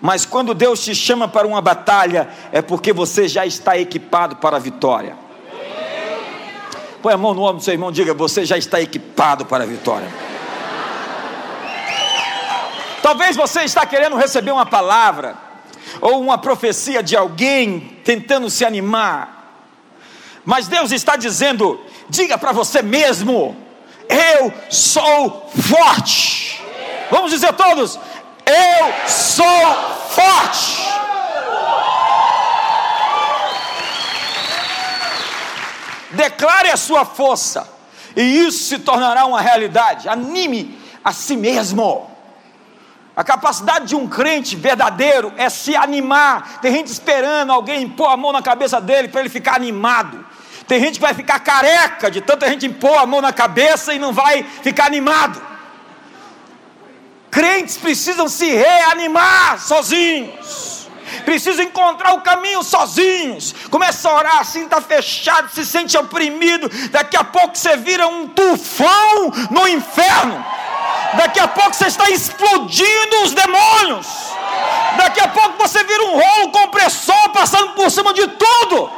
Mas 0.00 0.24
quando 0.24 0.54
Deus 0.54 0.84
te 0.84 0.94
chama 0.94 1.26
para 1.26 1.46
uma 1.46 1.60
batalha, 1.60 2.28
é 2.52 2.62
porque 2.62 2.92
você 2.92 3.26
já 3.26 3.44
está 3.44 3.76
equipado 3.78 4.36
para 4.36 4.56
a 4.56 4.60
vitória. 4.60 5.16
Põe 7.02 7.14
a 7.14 7.16
mão 7.16 7.34
no 7.34 7.42
ombro 7.42 7.58
do 7.58 7.62
seu 7.64 7.74
irmão, 7.74 7.90
diga: 7.90 8.14
Você 8.14 8.44
já 8.44 8.56
está 8.56 8.80
equipado 8.80 9.44
para 9.46 9.64
a 9.64 9.66
vitória. 9.66 10.08
Talvez 13.02 13.36
você 13.36 13.62
está 13.62 13.86
querendo 13.86 14.16
receber 14.16 14.50
uma 14.50 14.66
palavra 14.66 15.36
ou 16.00 16.20
uma 16.20 16.38
profecia 16.38 17.02
de 17.02 17.16
alguém 17.16 17.98
tentando 18.04 18.50
se 18.50 18.64
animar. 18.64 19.38
Mas 20.44 20.68
Deus 20.68 20.92
está 20.92 21.16
dizendo: 21.16 21.80
diga 22.08 22.36
para 22.36 22.52
você 22.52 22.82
mesmo, 22.82 23.56
eu 24.08 24.52
sou 24.70 25.50
forte. 25.56 26.60
Vamos 27.10 27.30
dizer 27.30 27.52
todos: 27.54 27.98
eu 28.48 29.08
sou 29.08 29.44
forte. 30.10 30.88
Declare 36.10 36.70
a 36.70 36.76
sua 36.76 37.04
força, 37.04 37.68
e 38.16 38.22
isso 38.22 38.64
se 38.64 38.78
tornará 38.78 39.26
uma 39.26 39.40
realidade. 39.40 40.08
Anime 40.08 40.78
a 41.04 41.12
si 41.12 41.36
mesmo. 41.36 42.10
A 43.14 43.24
capacidade 43.24 43.86
de 43.86 43.96
um 43.96 44.06
crente 44.06 44.54
verdadeiro 44.54 45.32
é 45.36 45.50
se 45.50 45.74
animar. 45.74 46.60
Tem 46.60 46.72
gente 46.72 46.86
esperando 46.86 47.52
alguém 47.52 47.88
pôr 47.88 48.06
a 48.06 48.16
mão 48.16 48.32
na 48.32 48.40
cabeça 48.40 48.80
dele 48.80 49.08
para 49.08 49.20
ele 49.20 49.28
ficar 49.28 49.56
animado. 49.56 50.24
Tem 50.68 50.80
gente 50.80 50.94
que 50.94 51.00
vai 51.00 51.14
ficar 51.14 51.40
careca 51.40 52.10
de 52.10 52.20
tanta 52.20 52.48
gente 52.48 52.66
impor 52.66 52.96
a 52.98 53.06
mão 53.06 53.20
na 53.20 53.32
cabeça 53.32 53.92
e 53.92 53.98
não 53.98 54.12
vai 54.12 54.44
ficar 54.62 54.86
animado. 54.86 55.40
Crentes 57.38 57.76
precisam 57.76 58.28
se 58.28 58.50
reanimar 58.50 59.60
sozinhos. 59.60 60.88
Precisam 61.24 61.66
encontrar 61.66 62.14
o 62.14 62.20
caminho 62.20 62.64
sozinhos. 62.64 63.54
Começa 63.70 64.08
a 64.08 64.16
orar 64.16 64.40
assim, 64.40 64.64
está 64.64 64.80
fechado, 64.80 65.48
se 65.54 65.64
sente 65.64 65.96
oprimido. 65.96 66.68
Daqui 66.90 67.16
a 67.16 67.22
pouco 67.22 67.56
você 67.56 67.76
vira 67.76 68.08
um 68.08 68.26
tufão 68.26 69.32
no 69.52 69.68
inferno. 69.68 70.44
Daqui 71.16 71.38
a 71.38 71.46
pouco 71.46 71.74
você 71.74 71.86
está 71.86 72.10
explodindo 72.10 73.22
os 73.22 73.30
demônios. 73.30 74.08
Daqui 74.96 75.20
a 75.20 75.28
pouco 75.28 75.58
você 75.58 75.84
vira 75.84 76.06
um 76.06 76.20
rolo 76.20 76.50
compressor 76.50 77.28
passando 77.28 77.68
por 77.74 77.88
cima 77.88 78.12
de 78.12 78.26
tudo. 78.26 78.90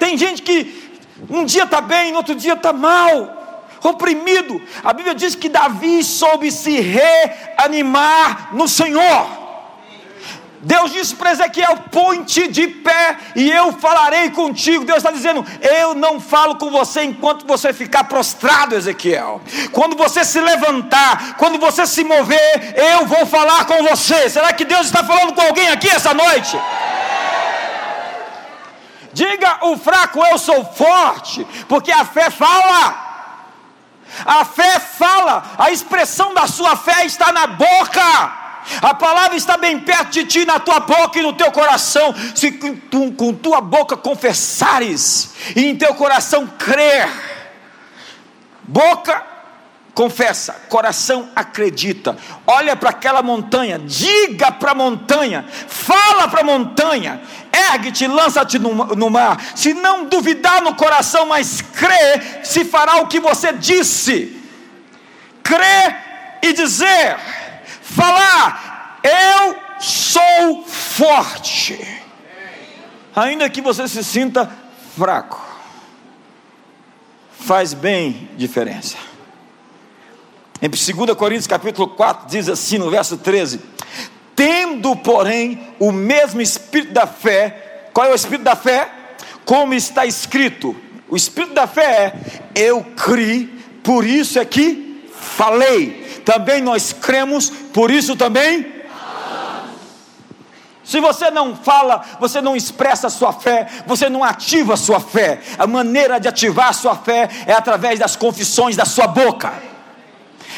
Tem 0.00 0.18
gente 0.18 0.42
que 0.42 0.90
um 1.30 1.44
dia 1.44 1.62
está 1.62 1.80
bem, 1.80 2.10
no 2.10 2.18
outro 2.18 2.34
dia 2.34 2.54
está 2.54 2.72
mal, 2.72 3.35
oprimido. 3.86 4.60
A 4.82 4.92
Bíblia 4.92 5.14
diz 5.14 5.34
que 5.34 5.48
Davi 5.48 6.02
soube 6.02 6.50
se 6.50 6.80
reanimar 6.80 8.54
no 8.54 8.66
Senhor. 8.68 9.46
Deus 10.66 10.92
disse 10.92 11.14
para 11.14 11.30
Ezequiel: 11.30 11.76
põe-te 11.92 12.48
de 12.48 12.66
pé 12.66 13.16
e 13.36 13.50
eu 13.50 13.72
falarei 13.72 14.30
contigo. 14.30 14.84
Deus 14.84 14.98
está 14.98 15.12
dizendo: 15.12 15.44
eu 15.60 15.94
não 15.94 16.18
falo 16.18 16.56
com 16.56 16.70
você 16.70 17.04
enquanto 17.04 17.46
você 17.46 17.72
ficar 17.72 18.04
prostrado, 18.04 18.74
Ezequiel. 18.74 19.40
Quando 19.70 19.96
você 19.96 20.24
se 20.24 20.40
levantar, 20.40 21.36
quando 21.36 21.58
você 21.58 21.86
se 21.86 22.02
mover, 22.02 22.74
eu 22.74 23.06
vou 23.06 23.24
falar 23.26 23.64
com 23.66 23.82
você. 23.84 24.28
Será 24.28 24.52
que 24.52 24.64
Deus 24.64 24.86
está 24.86 25.04
falando 25.04 25.34
com 25.34 25.42
alguém 25.42 25.68
aqui 25.68 25.88
essa 25.88 26.12
noite? 26.12 26.58
Diga 29.12 29.58
o 29.62 29.78
fraco, 29.78 30.22
eu 30.26 30.36
sou 30.36 30.64
forte, 30.64 31.46
porque 31.68 31.92
a 31.92 32.04
fé 32.04 32.28
fala. 32.28 33.05
A 34.24 34.44
fé 34.44 34.78
fala, 34.78 35.54
a 35.58 35.70
expressão 35.70 36.32
da 36.32 36.46
sua 36.46 36.76
fé 36.76 37.04
está 37.04 37.32
na 37.32 37.46
boca. 37.46 38.46
A 38.82 38.94
palavra 38.94 39.36
está 39.36 39.56
bem 39.56 39.78
perto 39.78 40.10
de 40.10 40.24
ti, 40.24 40.44
na 40.44 40.58
tua 40.58 40.80
boca 40.80 41.18
e 41.18 41.22
no 41.22 41.32
teu 41.32 41.52
coração. 41.52 42.14
Se 42.34 42.50
tu, 42.50 43.12
com 43.12 43.32
tua 43.32 43.60
boca 43.60 43.96
confessares 43.96 45.34
e 45.54 45.66
em 45.66 45.76
teu 45.76 45.94
coração 45.94 46.46
crer, 46.46 47.08
boca 48.62 49.35
confessa, 49.96 50.52
coração 50.68 51.30
acredita. 51.34 52.18
Olha 52.46 52.76
para 52.76 52.90
aquela 52.90 53.22
montanha, 53.22 53.78
diga 53.78 54.52
para 54.52 54.72
a 54.72 54.74
montanha, 54.74 55.46
fala 55.48 56.28
para 56.28 56.42
a 56.42 56.44
montanha, 56.44 57.22
ergue-te, 57.50 58.06
lança-te 58.06 58.58
no, 58.58 58.74
no, 58.74 59.08
mar. 59.08 59.42
Se 59.56 59.72
não 59.72 60.04
duvidar 60.04 60.60
no 60.60 60.74
coração, 60.74 61.24
mas 61.26 61.62
crê, 61.62 62.44
se 62.44 62.62
fará 62.62 62.96
o 62.96 63.06
que 63.06 63.18
você 63.18 63.54
disse. 63.54 64.38
Crer 65.42 66.38
e 66.42 66.52
dizer, 66.52 67.16
falar, 67.80 69.00
eu 69.02 69.56
sou 69.80 70.62
forte. 70.66 72.02
Ainda 73.14 73.48
que 73.48 73.62
você 73.62 73.88
se 73.88 74.04
sinta 74.04 74.50
fraco, 74.94 75.42
faz 77.40 77.72
bem 77.72 78.28
diferença. 78.36 79.15
Em 80.66 80.68
2 80.68 81.16
Coríntios 81.16 81.46
capítulo 81.46 81.86
4 81.86 82.26
diz 82.26 82.48
assim 82.48 82.76
no 82.76 82.90
verso 82.90 83.16
13: 83.16 83.60
Tendo, 84.34 84.96
porém, 84.96 85.60
o 85.78 85.92
mesmo 85.92 86.40
espírito 86.40 86.92
da 86.92 87.06
fé, 87.06 87.88
qual 87.92 88.08
é 88.08 88.10
o 88.10 88.16
espírito 88.16 88.42
da 88.42 88.56
fé? 88.56 88.90
Como 89.44 89.74
está 89.74 90.04
escrito, 90.04 90.74
o 91.08 91.14
espírito 91.14 91.54
da 91.54 91.68
fé 91.68 92.14
é: 92.54 92.62
eu 92.66 92.82
criei, 92.82 93.48
por 93.84 94.04
isso 94.04 94.40
é 94.40 94.44
que 94.44 95.08
falei. 95.12 96.20
Também 96.24 96.60
nós 96.60 96.92
cremos, 96.92 97.48
por 97.48 97.88
isso 97.88 98.16
também 98.16 98.74
se 100.82 101.00
você 101.00 101.30
não 101.30 101.54
fala, 101.54 102.04
você 102.20 102.40
não 102.40 102.56
expressa 102.56 103.06
a 103.06 103.10
sua 103.10 103.32
fé, 103.32 103.68
você 103.86 104.08
não 104.08 104.24
ativa 104.24 104.74
a 104.74 104.76
sua 104.76 104.98
fé. 104.98 105.40
A 105.58 105.66
maneira 105.66 106.18
de 106.18 106.26
ativar 106.26 106.70
a 106.70 106.72
sua 106.72 106.96
fé 106.96 107.28
é 107.46 107.52
através 107.52 108.00
das 108.00 108.16
confissões 108.16 108.76
da 108.76 108.84
sua 108.84 109.06
boca. 109.08 109.75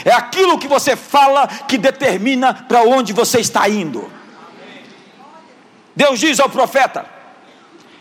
É 0.04 0.12
aquilo 0.12 0.58
que 0.58 0.68
você 0.68 0.96
fala 0.96 1.46
que 1.46 1.78
determina 1.78 2.54
para 2.54 2.82
onde 2.82 3.12
você 3.12 3.40
está 3.40 3.68
indo. 3.68 4.10
Deus 5.94 6.18
diz 6.18 6.38
ao 6.38 6.48
profeta: 6.48 7.06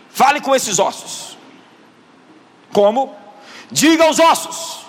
fale 0.10 0.42
com 0.42 0.56
esses 0.56 0.80
ossos. 0.80 1.38
Como? 2.72 3.16
Diga 3.72 4.06
aos 4.06 4.20
ossos. 4.20 4.86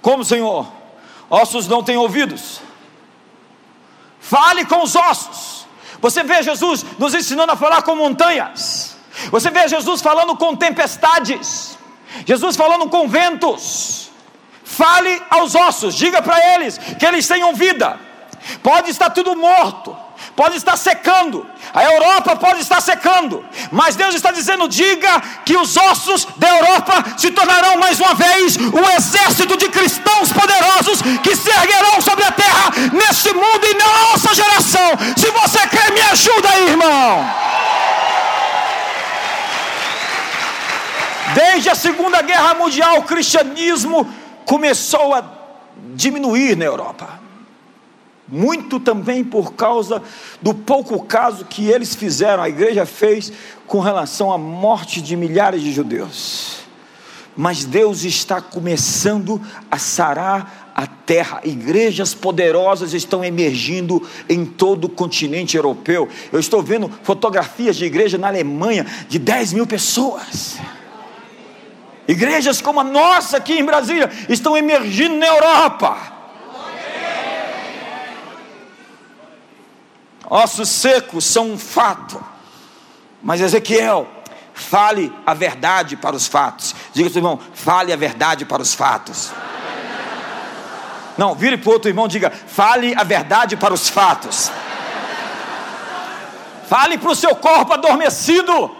Como, 0.00 0.24
Senhor? 0.24 0.70
Ossos 1.28 1.66
não 1.66 1.82
têm 1.82 1.96
ouvidos. 1.96 2.60
Fale 4.20 4.64
com 4.64 4.82
os 4.82 4.94
ossos 4.94 5.54
você 6.04 6.22
vê 6.22 6.42
Jesus 6.42 6.84
nos 6.98 7.14
ensinando 7.14 7.52
a 7.52 7.56
falar 7.56 7.80
com 7.80 7.96
montanhas. 7.96 8.94
Você 9.30 9.50
vê 9.50 9.66
Jesus 9.66 10.02
falando 10.02 10.36
com 10.36 10.54
tempestades. 10.54 11.78
Jesus 12.26 12.56
falando 12.56 12.90
com 12.90 13.08
ventos. 13.08 14.03
Fale 14.76 15.22
aos 15.30 15.54
ossos, 15.54 15.94
diga 15.94 16.20
para 16.20 16.54
eles 16.54 16.78
que 16.98 17.06
eles 17.06 17.26
tenham 17.26 17.54
vida. 17.54 17.98
Pode 18.62 18.90
estar 18.90 19.10
tudo 19.10 19.36
morto, 19.36 19.96
pode 20.36 20.56
estar 20.56 20.76
secando, 20.76 21.46
a 21.72 21.84
Europa 21.84 22.36
pode 22.36 22.60
estar 22.60 22.80
secando, 22.80 23.44
mas 23.70 23.96
Deus 23.96 24.14
está 24.14 24.30
dizendo: 24.30 24.68
diga 24.68 25.20
que 25.44 25.56
os 25.56 25.76
ossos 25.76 26.26
da 26.36 26.48
Europa 26.48 27.04
se 27.16 27.30
tornarão 27.30 27.76
mais 27.78 27.98
uma 28.00 28.14
vez 28.14 28.56
um 28.56 28.90
exército 28.96 29.56
de 29.56 29.68
cristãos 29.68 30.32
poderosos 30.32 31.00
que 31.22 31.34
se 31.36 31.50
erguerão 31.50 32.00
sobre 32.00 32.24
a 32.24 32.32
terra 32.32 32.70
neste 32.92 33.32
mundo 33.32 33.64
e 33.64 33.74
na 33.74 33.88
nossa 34.10 34.34
geração. 34.34 34.90
Se 35.16 35.30
você 35.30 35.66
quer, 35.68 35.92
me 35.92 36.00
ajuda 36.00 36.48
aí, 36.50 36.68
irmão. 36.68 37.44
Desde 41.34 41.70
a 41.70 41.74
Segunda 41.74 42.22
Guerra 42.22 42.54
Mundial, 42.54 42.98
o 42.98 43.02
cristianismo 43.02 44.06
começou 44.46 45.14
a 45.14 45.24
diminuir 45.94 46.56
na 46.56 46.64
Europa 46.64 47.24
muito 48.28 48.80
também 48.80 49.22
por 49.22 49.52
causa 49.52 50.02
do 50.40 50.54
pouco 50.54 51.02
caso 51.04 51.44
que 51.44 51.68
eles 51.68 51.94
fizeram, 51.94 52.42
a 52.42 52.48
igreja 52.48 52.86
fez 52.86 53.32
com 53.66 53.80
relação 53.80 54.32
à 54.32 54.38
morte 54.38 55.00
de 55.02 55.16
milhares 55.16 55.62
de 55.62 55.72
judeus. 55.72 56.64
Mas 57.36 57.64
Deus 57.64 58.04
está 58.04 58.40
começando 58.40 59.40
a 59.70 59.76
sarar 59.76 60.72
a 60.74 60.86
terra, 60.86 61.40
igrejas 61.44 62.14
poderosas 62.14 62.94
estão 62.94 63.24
emergindo 63.24 64.02
em 64.28 64.44
todo 64.44 64.84
o 64.84 64.88
continente 64.88 65.56
europeu. 65.56 66.08
Eu 66.32 66.38
estou 66.38 66.62
vendo 66.62 66.90
fotografias 67.02 67.76
de 67.76 67.84
igreja 67.84 68.16
na 68.16 68.28
Alemanha 68.28 68.86
de 69.08 69.18
10 69.18 69.52
mil 69.52 69.66
pessoas. 69.66 70.58
Igrejas 72.06 72.60
como 72.60 72.80
a 72.80 72.84
nossa 72.84 73.36
aqui 73.36 73.54
em 73.54 73.64
Brasília 73.64 74.10
estão 74.28 74.56
emergindo 74.56 75.16
na 75.16 75.26
Europa. 75.26 76.14
ossos 80.34 80.68
secos 80.68 81.24
são 81.24 81.52
um 81.52 81.58
fato. 81.58 82.22
Mas 83.22 83.40
Ezequiel, 83.40 84.08
fale 84.52 85.12
a 85.24 85.32
verdade 85.32 85.96
para 85.96 86.16
os 86.16 86.26
fatos. 86.26 86.74
Diga 86.92 87.08
para 87.08 87.16
o 87.16 87.18
irmão, 87.18 87.40
fale 87.54 87.92
a 87.92 87.96
verdade 87.96 88.44
para 88.44 88.60
os 88.60 88.74
fatos. 88.74 89.32
Não, 91.16 91.34
vire 91.34 91.56
para 91.56 91.70
o 91.70 91.72
outro 91.72 91.88
irmão, 91.88 92.08
diga, 92.08 92.30
fale 92.30 92.94
a 92.96 93.04
verdade 93.04 93.56
para 93.56 93.72
os 93.72 93.88
fatos. 93.88 94.50
Fale 96.68 96.98
para 96.98 97.10
o 97.10 97.14
seu 97.14 97.36
corpo 97.36 97.72
adormecido. 97.72 98.74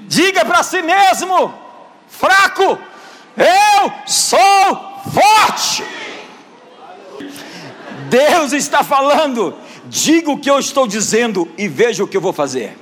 Diga 0.00 0.44
para 0.44 0.62
si 0.62 0.80
mesmo, 0.80 1.52
fraco, 2.18 2.78
eu 3.36 3.92
sou 4.06 4.38
forte. 5.10 5.84
Deus 8.08 8.52
está 8.52 8.84
falando 8.84 9.56
diga 9.92 10.30
o 10.30 10.38
que 10.38 10.50
eu 10.50 10.58
estou 10.58 10.86
dizendo 10.86 11.48
e 11.58 11.68
veja 11.68 12.02
o 12.02 12.08
que 12.08 12.16
eu 12.16 12.20
vou 12.20 12.32
fazer. 12.32 12.76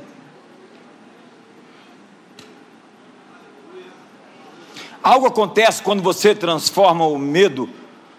Algo 5.02 5.26
acontece 5.26 5.82
quando 5.82 6.02
você 6.02 6.34
transforma 6.34 7.06
o 7.06 7.18
medo 7.18 7.68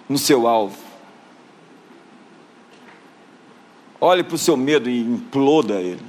no 0.10 0.17
seu 0.17 0.47
alvo. 0.47 0.78
Olhe 4.00 4.24
para 4.24 4.36
o 4.36 4.38
seu 4.38 4.58
medo 4.58 4.89
e 4.89 5.00
imploda 5.00 5.76
ele. 5.76 6.04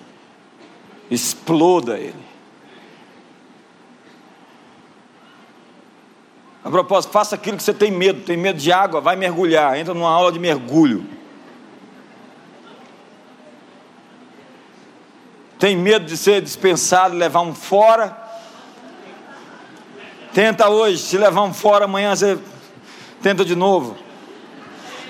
Exploda 1.10 1.98
ele. 1.98 2.31
A 6.64 6.70
propósito, 6.70 7.10
faça 7.10 7.34
aquilo 7.34 7.56
que 7.56 7.62
você 7.62 7.74
tem 7.74 7.90
medo. 7.90 8.22
Tem 8.22 8.36
medo 8.36 8.58
de 8.58 8.72
água, 8.72 9.00
vai 9.00 9.16
mergulhar. 9.16 9.76
Entra 9.76 9.92
numa 9.92 10.10
aula 10.10 10.30
de 10.30 10.38
mergulho. 10.38 11.06
tem 15.62 15.76
medo 15.76 16.06
de 16.06 16.16
ser 16.16 16.42
dispensado, 16.42 17.14
levar 17.14 17.40
um 17.42 17.54
fora. 17.54 18.18
Tenta 20.34 20.68
hoje, 20.68 20.98
se 20.98 21.16
levar 21.16 21.42
um 21.42 21.54
fora, 21.54 21.84
amanhã 21.84 22.16
você 22.16 22.36
tenta 23.22 23.44
de 23.44 23.54
novo. 23.54 23.96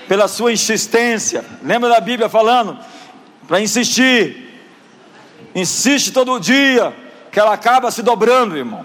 Pela 0.07 0.29
sua 0.29 0.53
insistência, 0.53 1.43
lembra 1.63 1.89
da 1.89 2.03
Bíblia 2.03 2.29
falando? 2.29 2.79
Para 3.49 3.63
insistir, 3.63 4.61
insiste 5.55 6.13
todo 6.13 6.39
dia, 6.39 6.95
que 7.31 7.41
ela 7.41 7.55
acaba 7.55 7.91
se 7.91 8.03
dobrando, 8.03 8.55
irmão. 8.55 8.85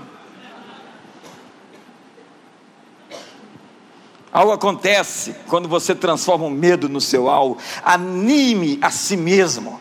Algo 4.31 4.51
acontece 4.51 5.35
quando 5.47 5.67
você 5.67 5.95
transforma 5.95 6.45
o 6.45 6.51
medo 6.51 6.89
no 6.89 6.99
seu 6.99 7.29
alvo. 7.29 7.57
Anime 7.83 8.77
a 8.81 8.91
si 8.91 9.15
mesmo. 9.15 9.79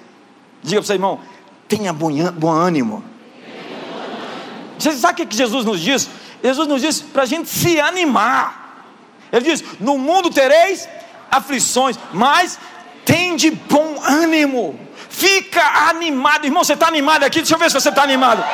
Diga 0.62 0.80
para 0.80 0.84
o 0.84 0.86
seu 0.86 0.96
irmão: 0.96 1.20
tenha 1.68 1.92
bom 1.92 2.50
ânimo. 2.50 3.04
Você 4.78 4.92
sabe 4.92 5.22
o 5.22 5.26
que 5.26 5.36
Jesus 5.36 5.64
nos 5.64 5.80
diz? 5.80 6.08
Jesus 6.42 6.68
nos 6.68 6.80
diz 6.80 7.00
para 7.00 7.22
a 7.22 7.26
gente 7.26 7.48
se 7.48 7.80
animar. 7.80 8.84
Ele 9.32 9.44
diz: 9.44 9.64
No 9.80 9.98
mundo 9.98 10.30
tereis 10.30 10.88
aflições, 11.30 11.98
mas 12.12 12.58
tem 13.04 13.36
de 13.36 13.50
bom 13.50 14.00
ânimo. 14.02 14.78
Fica 15.08 15.88
animado, 15.88 16.44
irmão. 16.44 16.62
Você 16.62 16.74
está 16.74 16.88
animado 16.88 17.24
aqui? 17.24 17.38
Deixa 17.38 17.54
eu 17.54 17.58
ver 17.58 17.70
se 17.70 17.80
você 17.80 17.88
está 17.88 18.02
animado. 18.02 18.44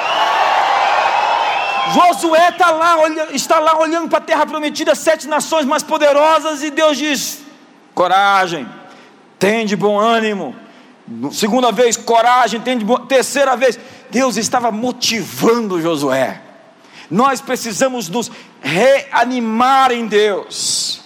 Josué 1.94 2.48
está 2.48 2.70
lá, 2.70 2.96
está 3.32 3.58
lá 3.58 3.78
olhando 3.78 4.08
para 4.08 4.18
a 4.18 4.22
terra 4.22 4.46
prometida, 4.46 4.94
sete 4.94 5.28
nações 5.28 5.66
mais 5.66 5.82
poderosas, 5.82 6.62
e 6.62 6.70
Deus 6.70 6.96
diz: 6.96 7.40
coragem, 7.94 8.68
tem 9.38 9.66
de 9.66 9.76
bom 9.76 9.98
ânimo, 9.98 10.54
Segunda 11.32 11.72
vez, 11.72 11.96
coragem, 11.96 12.60
entende? 12.60 12.84
Terceira 13.08 13.56
vez, 13.56 13.78
Deus 14.10 14.36
estava 14.36 14.70
motivando 14.70 15.80
Josué. 15.80 16.40
Nós 17.10 17.40
precisamos 17.40 18.08
nos 18.08 18.30
reanimar 18.60 19.92
em 19.92 20.06
Deus. 20.06 21.02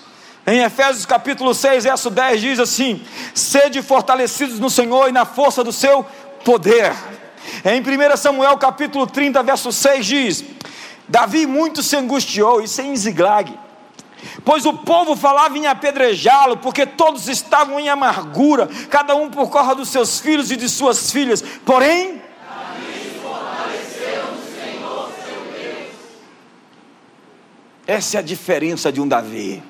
Em 0.46 0.62
Efésios 0.62 1.06
capítulo 1.06 1.54
6, 1.54 1.84
verso 1.84 2.10
10 2.10 2.40
diz 2.40 2.60
assim: 2.60 3.04
Sede 3.34 3.82
fortalecidos 3.82 4.60
no 4.60 4.70
Senhor 4.70 5.08
e 5.08 5.12
na 5.12 5.24
força 5.24 5.64
do 5.64 5.72
seu 5.72 6.04
poder. 6.44 6.92
Em 7.64 7.80
1 7.80 8.16
Samuel 8.16 8.56
capítulo 8.58 9.06
30, 9.06 9.42
verso 9.42 9.72
6 9.72 10.06
diz: 10.06 10.44
Davi 11.08 11.46
muito 11.46 11.82
se 11.82 11.96
angustiou, 11.96 12.60
isso 12.60 12.80
é 12.80 12.84
em 12.84 12.96
Ziglag 12.96 13.66
pois 14.44 14.64
o 14.64 14.72
povo 14.72 15.16
falava 15.16 15.56
em 15.56 15.66
apedrejá-lo, 15.66 16.56
porque 16.56 16.86
todos 16.86 17.28
estavam 17.28 17.78
em 17.78 17.88
amargura, 17.88 18.68
cada 18.90 19.14
um 19.14 19.30
por 19.30 19.50
causa 19.50 19.74
dos 19.74 19.88
seus 19.88 20.20
filhos 20.20 20.50
e 20.50 20.56
de 20.56 20.68
suas 20.68 21.10
filhas. 21.10 21.42
Porém, 21.64 22.22
Essa 27.86 28.16
é 28.16 28.18
a 28.18 28.22
diferença 28.22 28.90
de 28.90 29.00
um 29.00 29.06
Davi 29.06 29.62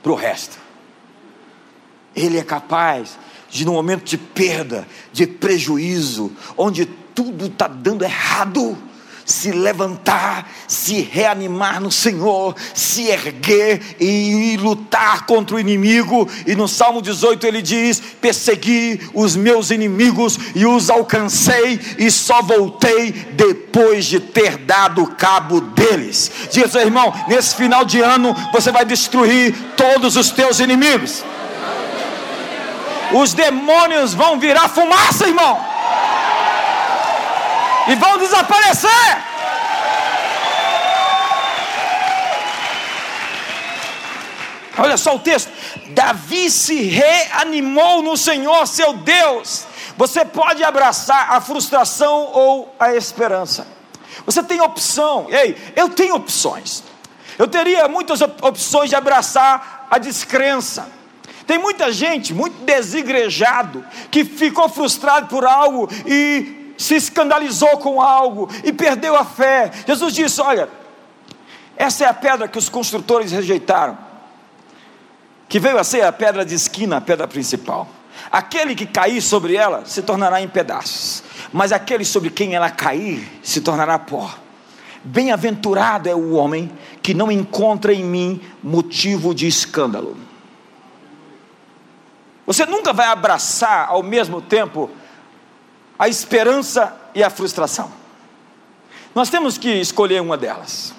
para 0.00 0.12
o 0.12 0.14
resto. 0.14 0.56
Ele 2.14 2.38
é 2.38 2.44
capaz 2.44 3.18
de 3.50 3.64
no 3.64 3.72
momento 3.72 4.04
de 4.04 4.16
perda, 4.16 4.86
de 5.12 5.26
prejuízo, 5.26 6.30
onde 6.56 6.86
tudo 6.86 7.46
está 7.46 7.66
dando 7.66 8.04
errado, 8.04 8.78
se 9.26 9.50
levantar, 9.50 10.48
se 10.68 11.00
reanimar 11.00 11.80
no 11.80 11.90
Senhor, 11.90 12.54
se 12.72 13.08
erguer 13.08 13.96
e 13.98 14.56
lutar 14.56 15.26
contra 15.26 15.56
o 15.56 15.60
inimigo. 15.60 16.28
E 16.46 16.54
no 16.54 16.68
Salmo 16.68 17.02
18 17.02 17.44
ele 17.44 17.60
diz: 17.60 18.00
Persegui 18.20 19.00
os 19.12 19.34
meus 19.34 19.70
inimigos 19.70 20.38
e 20.54 20.64
os 20.64 20.88
alcancei, 20.88 21.80
e 21.98 22.08
só 22.08 22.40
voltei 22.40 23.10
depois 23.32 24.06
de 24.06 24.20
ter 24.20 24.56
dado 24.58 25.04
cabo 25.16 25.60
deles. 25.60 26.30
Diga 26.52 26.68
seu 26.68 26.82
irmão: 26.82 27.12
nesse 27.26 27.56
final 27.56 27.84
de 27.84 28.00
ano 28.00 28.34
você 28.52 28.70
vai 28.70 28.84
destruir 28.84 29.52
todos 29.76 30.16
os 30.16 30.30
teus 30.30 30.60
inimigos. 30.60 31.24
Os 33.12 33.34
demônios 33.34 34.14
vão 34.14 34.38
virar 34.38 34.68
fumaça, 34.68 35.26
irmão 35.26 35.76
e 37.88 37.94
vão 37.94 38.18
desaparecer. 38.18 38.90
Olha 44.78 44.96
só 44.96 45.16
o 45.16 45.18
texto: 45.18 45.50
Davi 45.88 46.50
se 46.50 46.82
reanimou 46.82 48.02
no 48.02 48.16
Senhor 48.16 48.66
seu 48.66 48.92
Deus. 48.92 49.64
Você 49.96 50.24
pode 50.24 50.62
abraçar 50.62 51.32
a 51.32 51.40
frustração 51.40 52.30
ou 52.32 52.74
a 52.78 52.94
esperança. 52.94 53.66
Você 54.26 54.42
tem 54.42 54.60
opção. 54.60 55.26
Ei, 55.30 55.56
eu 55.74 55.88
tenho 55.88 56.14
opções. 56.14 56.82
Eu 57.38 57.48
teria 57.48 57.88
muitas 57.88 58.20
opções 58.20 58.90
de 58.90 58.96
abraçar 58.96 59.86
a 59.90 59.98
descrença. 59.98 60.90
Tem 61.46 61.58
muita 61.58 61.92
gente, 61.92 62.34
muito 62.34 62.64
desigrejado, 62.64 63.84
que 64.10 64.24
ficou 64.24 64.68
frustrado 64.68 65.28
por 65.28 65.44
algo 65.44 65.88
e 66.04 66.55
se 66.76 66.94
escandalizou 66.94 67.78
com 67.78 68.00
algo 68.00 68.48
e 68.64 68.72
perdeu 68.72 69.16
a 69.16 69.24
fé. 69.24 69.70
Jesus 69.86 70.14
disse: 70.14 70.40
Olha, 70.40 70.68
essa 71.76 72.04
é 72.04 72.08
a 72.08 72.14
pedra 72.14 72.48
que 72.48 72.58
os 72.58 72.68
construtores 72.68 73.32
rejeitaram, 73.32 73.96
que 75.48 75.58
veio 75.60 75.78
a 75.78 75.84
ser 75.84 76.04
a 76.04 76.12
pedra 76.12 76.44
de 76.44 76.54
esquina, 76.54 76.96
a 76.96 77.00
pedra 77.00 77.28
principal. 77.28 77.88
Aquele 78.30 78.74
que 78.74 78.86
cair 78.86 79.20
sobre 79.20 79.56
ela 79.56 79.84
se 79.84 80.02
tornará 80.02 80.40
em 80.40 80.48
pedaços, 80.48 81.22
mas 81.52 81.70
aquele 81.70 82.04
sobre 82.04 82.30
quem 82.30 82.54
ela 82.54 82.70
cair 82.70 83.28
se 83.42 83.60
tornará 83.60 83.98
pó. 83.98 84.34
Bem-aventurado 85.04 86.08
é 86.08 86.14
o 86.14 86.32
homem 86.32 86.72
que 87.00 87.14
não 87.14 87.30
encontra 87.30 87.92
em 87.94 88.02
mim 88.02 88.40
motivo 88.62 89.32
de 89.32 89.46
escândalo. 89.46 90.16
Você 92.44 92.66
nunca 92.66 92.92
vai 92.92 93.06
abraçar 93.06 93.88
ao 93.88 94.02
mesmo 94.02 94.40
tempo 94.40 94.90
a 95.98 96.08
esperança 96.08 96.94
e 97.14 97.22
a 97.22 97.30
frustração. 97.30 97.90
Nós 99.14 99.30
temos 99.30 99.56
que 99.56 99.68
escolher 99.68 100.20
uma 100.20 100.36
delas. 100.36 100.94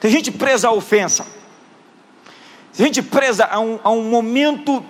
Tem 0.00 0.10
gente 0.10 0.30
presa 0.30 0.68
à 0.68 0.72
ofensa, 0.72 1.26
tem 2.76 2.86
gente 2.86 3.02
presa 3.02 3.46
a 3.46 3.58
um, 3.58 3.78
a 3.82 3.90
um 3.90 4.10
momento 4.10 4.84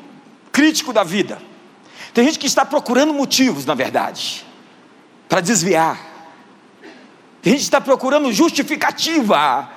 crítico 0.51 0.93
da 0.93 1.05
vida. 1.05 1.41
Tem 2.13 2.25
gente 2.25 2.39
que 2.39 2.47
está 2.47 2.65
procurando 2.65 3.13
motivos, 3.13 3.67
na 3.67 3.75
verdade, 3.75 4.45
para 5.29 5.41
desviar. 5.41 5.99
Tem 7.43 7.53
gente 7.53 7.61
que 7.61 7.67
está 7.67 7.81
procurando 7.81 8.33
justificativa 8.33 9.69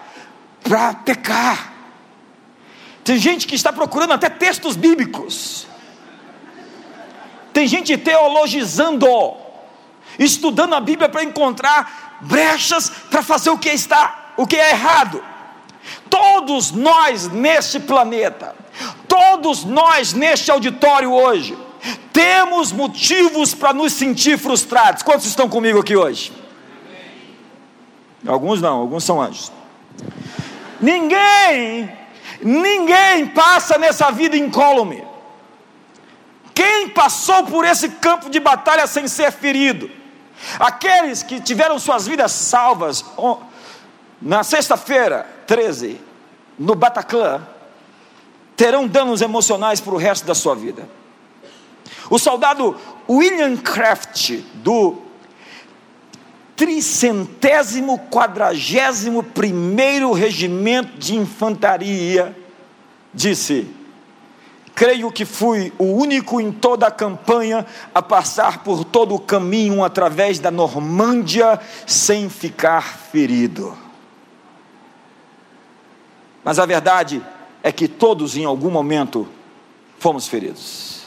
para 0.64 0.94
pecar. 0.94 1.74
Tem 3.04 3.18
gente 3.18 3.48
que 3.48 3.56
está 3.56 3.74
procurando 3.74 4.14
até 4.14 4.30
textos 4.30 4.76
bíblicos. 4.76 5.68
Tem 7.54 7.68
gente 7.68 7.98
teologizando 7.98 9.08
estudando 10.18 10.74
a 10.74 10.80
Bíblia 10.80 11.10
para 11.10 11.24
encontrar 11.24 12.18
brechas 12.22 12.90
para 13.10 13.22
fazer 13.22 13.50
o 13.50 13.58
que 13.58 13.70
está, 13.70 14.34
o 14.38 14.46
que 14.46 14.56
é 14.56 14.72
errado. 14.72 15.24
Todos 16.10 16.72
nós 16.72 17.28
neste 17.30 17.80
planeta, 17.80 18.56
todos 19.08 19.64
nós 19.64 20.14
neste 20.14 20.52
auditório 20.52 21.12
hoje, 21.12 21.58
temos 22.12 22.72
motivos 22.72 23.54
para 23.54 23.74
nos 23.74 23.94
sentir 23.94 24.38
frustrados. 24.38 25.04
Quantos 25.04 25.26
estão 25.26 25.48
comigo 25.48 25.80
aqui 25.80 25.96
hoje? 25.96 26.34
Alguns 28.26 28.62
não, 28.62 28.80
alguns 28.80 29.04
são 29.04 29.22
anjos. 29.22 29.52
Ninguém, 30.82 31.90
ninguém 32.42 33.28
passa 33.28 33.78
nessa 33.78 34.12
vida 34.12 34.36
incólume. 34.36 35.04
Quem 36.54 36.90
passou 36.90 37.44
por 37.44 37.64
esse 37.66 37.88
campo 37.90 38.30
de 38.30 38.40
batalha 38.40 38.88
sem 38.88 39.08
ser 39.08 39.32
ferido? 39.32 39.90
Aqueles 40.60 41.24
que 41.24 41.40
tiveram 41.42 41.80
suas 41.80 42.08
vidas 42.08 42.32
salvas 42.32 43.04
na 44.22 44.44
sexta-feira 44.44 45.26
13, 45.46 46.00
no 46.58 46.76
Bataclan, 46.76 47.42
terão 48.56 48.88
danos 48.88 49.22
emocionais 49.22 49.80
para 49.80 49.94
o 49.94 49.98
resto 49.98 50.26
da 50.26 50.34
sua 50.34 50.56
vida. 50.56 50.90
O 52.10 52.18
soldado 52.18 52.76
William 53.08 53.56
Craft, 53.58 54.42
do 54.56 54.98
tricentésimo 56.56 58.00
quadragésimo 58.10 59.22
primeiro 59.22 60.12
regimento 60.12 60.98
de 60.98 61.16
infantaria, 61.16 62.36
disse: 63.14 63.68
Creio 64.78 65.12
que 65.12 65.26
fui 65.26 65.74
o 65.80 65.86
único 65.86 66.40
em 66.40 66.52
toda 66.52 66.86
a 66.86 66.92
campanha 66.92 67.66
a 67.96 68.00
passar 68.00 68.64
por 68.64 68.86
todo 68.86 69.16
o 69.16 69.20
caminho 69.20 69.84
através 69.84 70.38
da 70.38 70.52
Normândia 70.52 71.60
sem 71.88 72.30
ficar 72.30 72.84
ferido. 72.96 73.76
Mas 76.44 76.60
a 76.60 76.66
verdade 76.68 77.26
é 77.64 77.72
que 77.72 77.88
todos 77.88 78.38
em 78.38 78.46
algum 78.46 78.70
momento 78.70 79.28
fomos 79.98 80.28
feridos. 80.28 81.02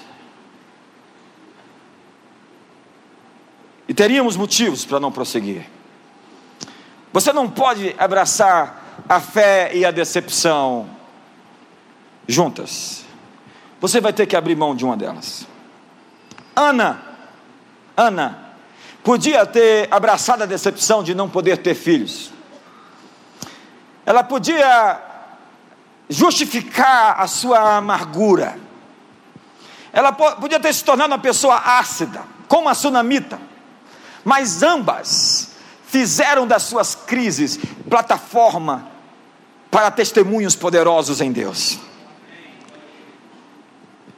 E 3.86 3.94
teríamos 3.94 4.36
motivos 4.36 4.84
para 4.84 4.98
não 4.98 5.12
prosseguir. 5.12 5.64
Você 7.12 7.32
não 7.32 7.48
pode 7.48 7.94
abraçar 7.96 9.04
a 9.08 9.20
fé 9.20 9.70
e 9.72 9.84
a 9.84 9.92
decepção 9.92 10.90
juntas. 12.26 13.08
Você 13.80 14.00
vai 14.00 14.12
ter 14.12 14.26
que 14.26 14.36
abrir 14.36 14.54
mão 14.54 14.74
de 14.74 14.84
uma 14.84 14.96
delas. 14.96 15.46
Ana, 16.54 17.00
Ana, 17.96 18.50
podia 19.02 19.46
ter 19.46 19.88
abraçado 19.90 20.42
a 20.42 20.46
decepção 20.46 21.02
de 21.02 21.14
não 21.14 21.28
poder 21.28 21.58
ter 21.58 21.74
filhos. 21.74 22.30
Ela 24.04 24.22
podia 24.22 25.00
justificar 26.08 27.20
a 27.20 27.26
sua 27.26 27.76
amargura. 27.76 28.58
Ela 29.92 30.12
podia 30.12 30.60
ter 30.60 30.74
se 30.74 30.84
tornado 30.84 31.12
uma 31.12 31.18
pessoa 31.18 31.56
ácida, 31.56 32.22
como 32.48 32.68
a 32.68 32.74
sunamita. 32.74 33.40
Mas 34.24 34.62
ambas 34.62 35.52
fizeram 35.86 36.46
das 36.46 36.64
suas 36.64 36.94
crises 36.94 37.58
plataforma 37.88 38.88
para 39.70 39.90
testemunhos 39.90 40.54
poderosos 40.54 41.20
em 41.20 41.32
Deus. 41.32 41.78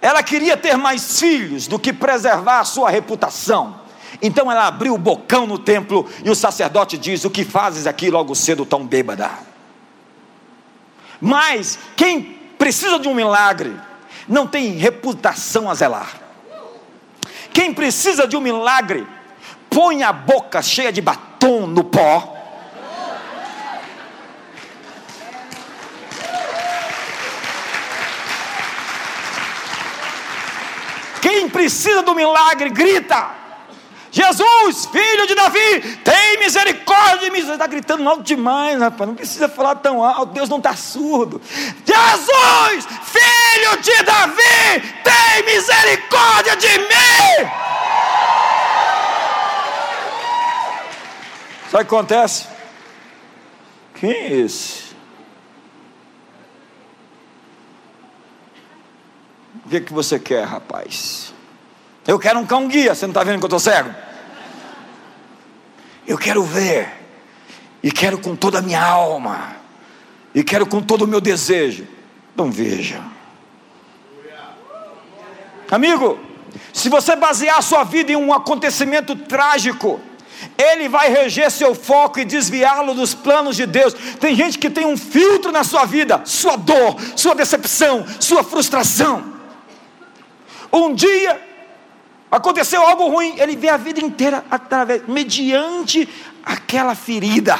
Ela 0.03 0.21
queria 0.21 0.57
ter 0.57 0.77
mais 0.77 1.21
filhos 1.21 1.69
do 1.69 1.79
que 1.79 1.93
preservar 1.93 2.59
a 2.59 2.65
sua 2.65 2.91
reputação. 2.91 3.81
Então 4.21 4.51
ela 4.51 4.67
abriu 4.67 4.95
o 4.95 4.99
bocão 4.99 5.47
no 5.47 5.57
templo 5.57 6.11
e 6.25 6.29
o 6.29 6.35
sacerdote 6.35 6.99
diz: 6.99 7.25
O 7.25 7.31
que 7.31 7.45
fazes 7.45 7.87
aqui 7.87 8.11
logo 8.11 8.35
cedo 8.35 8.67
tão 8.67 8.85
bêbada? 8.85 9.31
Mas 11.21 11.79
quem 11.97 12.21
precisa 12.59 12.99
de 12.99 13.07
um 13.07 13.15
milagre 13.15 13.75
não 14.29 14.45
tem 14.45 14.73
reputação 14.73 15.71
a 15.71 15.75
zelar. 15.75 16.21
Quem 17.53 17.73
precisa 17.73 18.27
de 18.27 18.37
um 18.37 18.41
milagre 18.41 19.07
põe 19.71 20.03
a 20.03 20.12
boca 20.12 20.61
cheia 20.61 20.93
de 20.93 21.01
batom 21.01 21.67
no 21.69 21.85
pó 21.85 22.32
Quem 31.22 31.48
precisa 31.48 32.02
do 32.02 32.16
milagre, 32.16 32.68
grita: 32.68 33.30
Jesus, 34.11 34.87
filho 34.87 35.26
de 35.26 35.37
Davi, 35.37 35.80
tem 36.04 36.40
misericórdia 36.40 37.18
de 37.20 37.30
mim. 37.30 37.40
Você 37.40 37.52
está 37.52 37.66
gritando 37.68 38.06
alto 38.06 38.24
demais, 38.24 38.78
rapaz. 38.78 39.08
Não 39.08 39.14
precisa 39.14 39.48
falar 39.48 39.76
tão 39.76 40.04
alto. 40.04 40.32
Deus 40.32 40.48
não 40.48 40.58
está 40.58 40.74
surdo. 40.74 41.40
Jesus, 41.87 42.87
filho 43.04 43.80
de 43.80 44.02
Davi, 44.02 44.94
tem 45.04 45.54
misericórdia 45.54 46.56
de 46.56 46.78
mim. 46.78 47.50
Sabe 51.70 51.85
o 51.85 51.87
que 51.87 51.94
acontece? 51.94 52.48
Quem 53.94 54.11
é 54.11 54.32
esse? 54.40 54.91
Que, 59.72 59.87
que 59.87 59.92
você 59.92 60.18
quer, 60.18 60.44
rapaz? 60.44 61.32
Eu 62.06 62.18
quero 62.18 62.38
um 62.38 62.44
cão 62.44 62.68
guia, 62.68 62.94
você 62.94 63.06
não 63.06 63.12
está 63.12 63.24
vendo 63.24 63.38
que 63.38 63.44
eu 63.44 63.46
estou 63.46 63.61
cego? 63.61 63.94
Eu 66.06 66.18
quero 66.18 66.42
ver, 66.42 66.92
e 67.82 67.90
quero 67.90 68.18
com 68.18 68.37
toda 68.37 68.58
a 68.58 68.62
minha 68.62 68.85
alma, 68.85 69.56
e 70.35 70.42
quero 70.42 70.66
com 70.66 70.82
todo 70.82 71.02
o 71.02 71.08
meu 71.08 71.20
desejo. 71.20 71.87
Não 72.37 72.50
veja. 72.50 73.02
Amigo, 75.70 76.18
se 76.72 76.88
você 76.88 77.16
basear 77.16 77.58
a 77.58 77.62
sua 77.62 77.85
vida 77.85 78.12
em 78.12 78.16
um 78.16 78.32
acontecimento 78.32 79.16
trágico, 79.16 80.00
ele 80.58 80.88
vai 80.88 81.08
reger 81.08 81.50
seu 81.50 81.74
foco 81.74 82.18
e 82.18 82.24
desviá-lo 82.24 82.94
dos 82.94 83.14
planos 83.14 83.56
de 83.56 83.64
Deus. 83.64 83.94
Tem 84.20 84.35
gente 84.35 84.58
que 84.58 84.68
tem 84.68 84.85
um 84.85 84.96
filtro 84.96 85.50
na 85.50 85.64
sua 85.64 85.87
vida, 85.87 86.20
sua 86.24 86.56
dor, 86.56 86.96
sua 87.16 87.35
decepção, 87.35 88.04
sua 88.20 88.42
frustração. 88.42 89.41
Um 90.72 90.94
dia 90.94 91.40
aconteceu 92.30 92.82
algo 92.82 93.08
ruim, 93.08 93.38
ele 93.38 93.56
vê 93.56 93.68
a 93.68 93.76
vida 93.76 94.00
inteira 94.00 94.44
através, 94.50 95.06
mediante 95.06 96.08
aquela 96.44 96.94
ferida. 96.94 97.58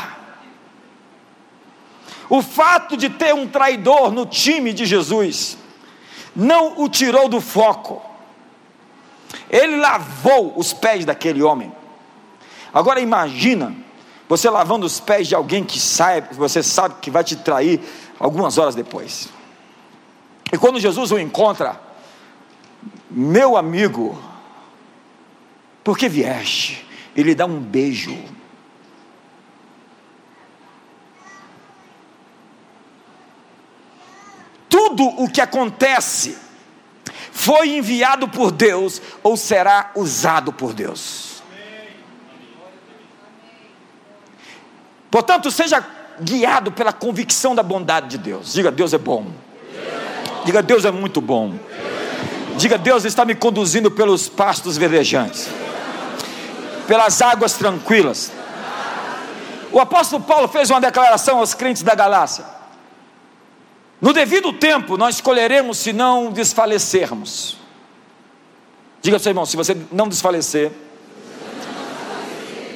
O 2.29 2.41
fato 2.41 2.97
de 2.97 3.11
ter 3.11 3.35
um 3.35 3.47
traidor 3.47 4.11
no 4.11 4.25
time 4.25 4.73
de 4.73 4.87
Jesus 4.87 5.59
não 6.35 6.81
o 6.81 6.89
tirou 6.89 7.29
do 7.29 7.41
foco. 7.41 8.03
Ele 9.51 9.77
lavou 9.77 10.55
os 10.57 10.73
pés 10.73 11.05
daquele 11.05 11.43
homem. 11.43 11.71
Agora 12.73 13.01
imagina 13.01 13.75
você 14.27 14.49
lavando 14.49 14.87
os 14.87 14.99
pés 14.99 15.29
de 15.29 15.35
alguém 15.35 15.63
que 15.63 15.79
sabe, 15.79 16.35
você 16.35 16.63
sabe 16.63 16.95
que 17.03 17.11
vai 17.11 17.23
te 17.23 17.37
trair 17.37 17.79
algumas 18.19 18.57
horas 18.57 18.75
depois. 18.75 19.29
E 20.51 20.57
quando 20.57 20.81
Jesus 20.81 21.13
o 21.13 21.19
encontra, 21.19 21.79
meu 23.11 23.57
amigo, 23.57 24.21
por 25.85 25.99
que 25.99 26.09
vieste? 26.09 26.87
Ele 27.17 27.35
dá 27.35 27.45
um 27.45 27.61
beijo. 27.61 28.17
Tudo 34.69 35.05
o 35.05 35.31
que 35.31 35.41
acontece 35.41 36.39
foi 37.31 37.77
enviado 37.77 38.29
por 38.29 38.51
Deus 38.51 39.03
ou 39.23 39.37
será 39.37 39.91
usado 39.95 40.53
por 40.53 40.73
Deus. 40.73 41.43
Portanto, 45.11 45.51
seja 45.51 45.85
guiado 46.21 46.73
pela 46.73 46.93
convicção 46.93 47.55
da 47.55 47.63
bondade 47.63 48.09
de 48.09 48.19
Deus. 48.19 48.55
Diga, 48.55 48.71
Deus 48.71 48.95
é 48.95 48.99
bom. 48.99 49.27
Diga, 50.45 50.63
Deus 50.63 50.85
é 50.85 50.91
muito 50.91 51.21
bom. 51.21 51.59
Diga, 52.57 52.79
Deus 52.79 53.05
está 53.05 53.25
me 53.25 53.35
conduzindo 53.35 53.91
pelos 53.91 54.29
pastos 54.29 54.77
verdejantes 54.77 55.49
pelas 56.87 57.23
águas 57.23 57.55
tranquilas. 57.55 58.33
O 59.71 59.81
apóstolo 59.81 60.23
Paulo 60.23 60.49
fez 60.49 60.69
uma 60.71 60.81
declaração 60.81 61.39
aos 61.39 61.55
crentes 61.55 61.83
da 61.83 61.95
Galácia: 61.95 62.45
No 64.01 64.13
devido 64.13 64.53
tempo 64.53 64.97
nós 64.97 65.17
escolheremos 65.17 65.79
se 65.79 65.93
não 65.93 66.31
desfalecermos. 66.31 67.57
Diga 69.01 69.17
ao 69.17 69.21
seu 69.21 69.31
irmão: 69.31 69.47
se 69.47 69.57
você 69.57 69.77
não 69.91 70.09
desfalecer, 70.09 70.71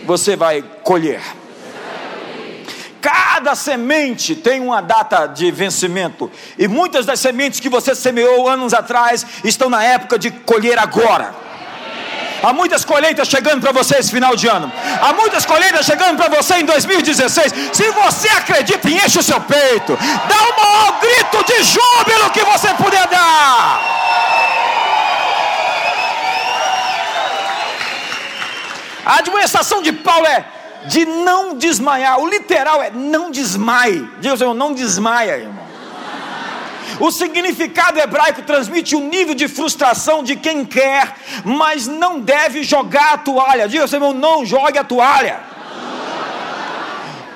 você 0.07 0.37
vai 0.37 0.63
colher. 0.83 1.23
Cada 3.07 3.55
semente 3.55 4.35
tem 4.35 4.61
uma 4.61 4.83
data 4.83 5.29
de 5.29 5.49
vencimento, 5.53 6.29
e 6.59 6.67
muitas 6.67 7.07
das 7.07 7.21
sementes 7.21 7.61
que 7.61 7.69
você 7.69 7.95
semeou 7.95 8.49
anos 8.49 8.75
atrás 8.75 9.25
estão 9.45 9.71
na 9.71 9.85
época 9.85 10.19
de 10.19 10.33
colher 10.33 10.77
agora. 10.77 11.33
Há 12.43 12.53
muitas 12.53 12.85
colheitas 12.85 13.29
chegando 13.29 13.61
para 13.61 13.71
você 13.71 13.99
esse 13.99 14.11
final 14.11 14.35
de 14.35 14.49
ano. 14.49 14.73
Há 15.01 15.13
muitas 15.13 15.47
colheitas 15.47 15.87
chegando 15.87 16.17
para 16.17 16.35
você 16.37 16.57
em 16.57 16.65
2016. 16.65 17.53
Se 17.73 17.89
você 17.93 18.29
acredita, 18.31 18.91
enche 18.91 19.21
o 19.21 19.23
seu 19.23 19.41
peito. 19.41 19.97
Dá 20.29 20.43
o 20.43 20.61
maior 20.61 21.01
grito 21.01 21.45
de 21.45 21.63
júbilo 21.63 22.31
que 22.31 22.45
você 22.45 22.75
puder 22.75 23.07
dar. 23.07 23.81
A 29.07 29.19
administração 29.21 29.81
de 29.81 29.93
Paulo 29.93 30.27
é 30.27 30.56
de 30.89 31.05
não 31.05 31.55
desmaiar. 31.57 32.19
O 32.21 32.29
literal 32.29 32.83
é 32.83 32.91
não 32.91 33.31
desmaie. 33.31 34.09
Diga 34.21 34.37
Senhor, 34.37 34.55
não 34.55 34.73
desmaia, 34.73 35.39
irmão. 35.39 35.67
O 37.01 37.11
significado 37.11 37.99
hebraico 37.99 38.43
transmite 38.43 38.97
o 38.97 39.01
nível 39.01 39.35
de 39.35 39.49
frustração 39.49 40.23
de 40.23 40.37
quem 40.37 40.65
quer, 40.65 41.15
mas 41.45 41.87
não 41.87 42.21
deve 42.21 42.63
jogar 42.63 43.15
a 43.15 43.19
toalha. 43.19 43.69
Diga 43.69 43.87
seu 43.87 43.97
irmão, 43.97 44.15
não 44.15 44.47
jogue 44.47 44.79
a 44.79 44.85
toalha. 44.85 45.41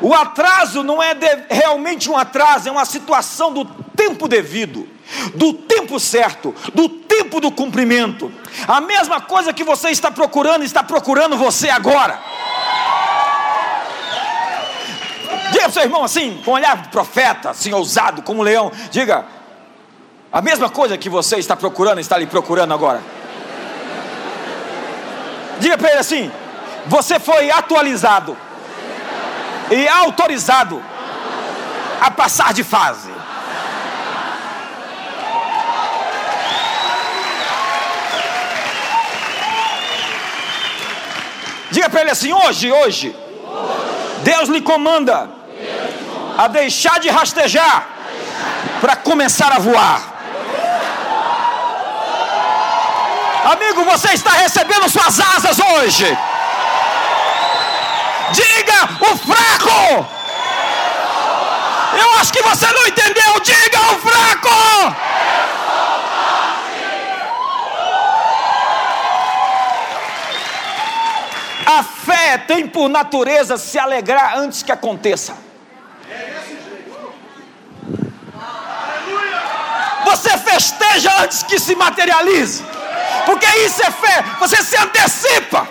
O 0.00 0.14
atraso 0.14 0.82
não 0.82 1.02
é 1.02 1.12
de, 1.14 1.26
realmente 1.50 2.10
um 2.10 2.16
atraso, 2.16 2.68
é 2.68 2.72
uma 2.72 2.86
situação 2.86 3.52
do 3.52 3.66
tempo 3.94 4.26
devido, 4.26 4.88
do 5.34 5.52
tempo 5.52 6.00
certo, 6.00 6.54
do 6.72 6.88
tempo 6.88 7.38
do 7.38 7.50
cumprimento. 7.50 8.32
A 8.66 8.80
mesma 8.80 9.20
coisa 9.20 9.52
que 9.52 9.62
você 9.62 9.90
está 9.90 10.10
procurando, 10.10 10.64
está 10.64 10.82
procurando 10.82 11.36
você 11.36 11.68
agora. 11.68 12.18
Diga 15.60 15.72
seu 15.72 15.82
irmão 15.82 16.02
assim, 16.02 16.40
com 16.42 16.52
um 16.52 16.54
olhar 16.54 16.74
de 16.78 16.88
profeta, 16.88 17.50
assim, 17.50 17.70
ousado, 17.74 18.22
como 18.22 18.40
um 18.40 18.42
leão. 18.42 18.72
Diga, 18.90 19.26
a 20.32 20.40
mesma 20.40 20.70
coisa 20.70 20.96
que 20.96 21.10
você 21.10 21.36
está 21.36 21.54
procurando, 21.54 22.00
está 22.00 22.16
lhe 22.16 22.26
procurando 22.26 22.72
agora. 22.72 23.02
Diga 25.58 25.76
para 25.76 25.90
ele 25.90 25.98
assim: 25.98 26.32
você 26.86 27.20
foi 27.20 27.50
atualizado 27.50 28.34
e 29.70 29.86
autorizado 29.86 30.82
a 32.00 32.10
passar 32.10 32.54
de 32.54 32.64
fase. 32.64 33.10
Diga 41.70 41.90
para 41.90 42.00
ele 42.00 42.10
assim: 42.12 42.32
hoje, 42.32 42.72
hoje, 42.72 43.14
Deus 44.24 44.48
lhe 44.48 44.62
comanda 44.62 45.39
a 46.40 46.48
deixar 46.48 46.98
de 46.98 47.10
rastejar 47.10 47.86
para 48.80 48.96
começar 48.96 49.52
a 49.52 49.58
voar. 49.58 50.00
Amigo, 53.52 53.84
você 53.84 54.14
está 54.14 54.30
recebendo 54.30 54.88
suas 54.88 55.20
asas 55.20 55.58
hoje. 55.60 56.06
Diga 58.32 58.88
o 59.02 59.16
fraco. 59.18 60.08
Eu 62.00 62.18
acho 62.20 62.32
que 62.32 62.42
você 62.42 62.66
não 62.72 62.86
entendeu. 62.86 63.40
Diga 63.40 63.80
o 63.92 63.98
fraco. 63.98 64.96
A 71.66 71.82
fé 71.82 72.38
tem 72.38 72.66
por 72.66 72.88
natureza 72.88 73.58
se 73.58 73.78
alegrar 73.78 74.38
antes 74.38 74.62
que 74.62 74.72
aconteça. 74.72 75.50
Você 80.04 80.36
festeja 80.60 81.10
antes 81.22 81.42
que 81.42 81.58
se 81.58 81.74
materialize 81.74 82.62
porque 83.24 83.46
isso 83.58 83.82
é 83.82 83.90
fé, 83.90 84.24
você 84.38 84.62
se 84.62 84.76
antecipa. 84.76 85.66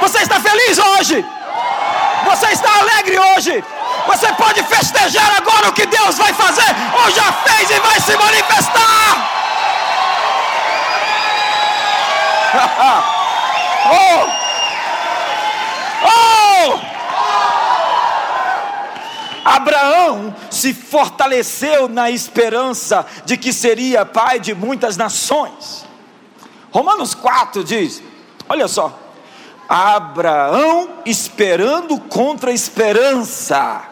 Você 0.00 0.18
está 0.18 0.40
feliz 0.40 0.78
hoje? 0.78 1.24
Você 2.24 2.46
está 2.46 2.78
alegre 2.78 3.18
hoje? 3.18 3.64
Você 4.06 4.32
pode 4.32 4.62
festejar 4.64 5.36
agora 5.36 5.68
o 5.68 5.72
que 5.72 5.86
Deus 5.86 6.18
vai 6.18 6.32
fazer, 6.32 6.74
ou 7.00 7.10
já 7.10 7.32
fez 7.32 7.70
e 7.70 7.78
vai 7.80 8.00
se 8.00 8.16
manifestar. 8.16 9.30
oh! 13.92 14.42
Abraão 19.62 20.34
se 20.50 20.74
fortaleceu 20.74 21.88
na 21.88 22.10
esperança 22.10 23.06
de 23.24 23.36
que 23.36 23.52
seria 23.52 24.04
pai 24.04 24.40
de 24.40 24.54
muitas 24.54 24.96
nações. 24.96 25.86
Romanos 26.72 27.14
4 27.14 27.62
diz: 27.62 28.02
olha 28.48 28.66
só, 28.66 28.98
Abraão 29.68 30.90
esperando 31.06 31.98
contra 32.00 32.50
a 32.50 32.54
esperança, 32.54 33.82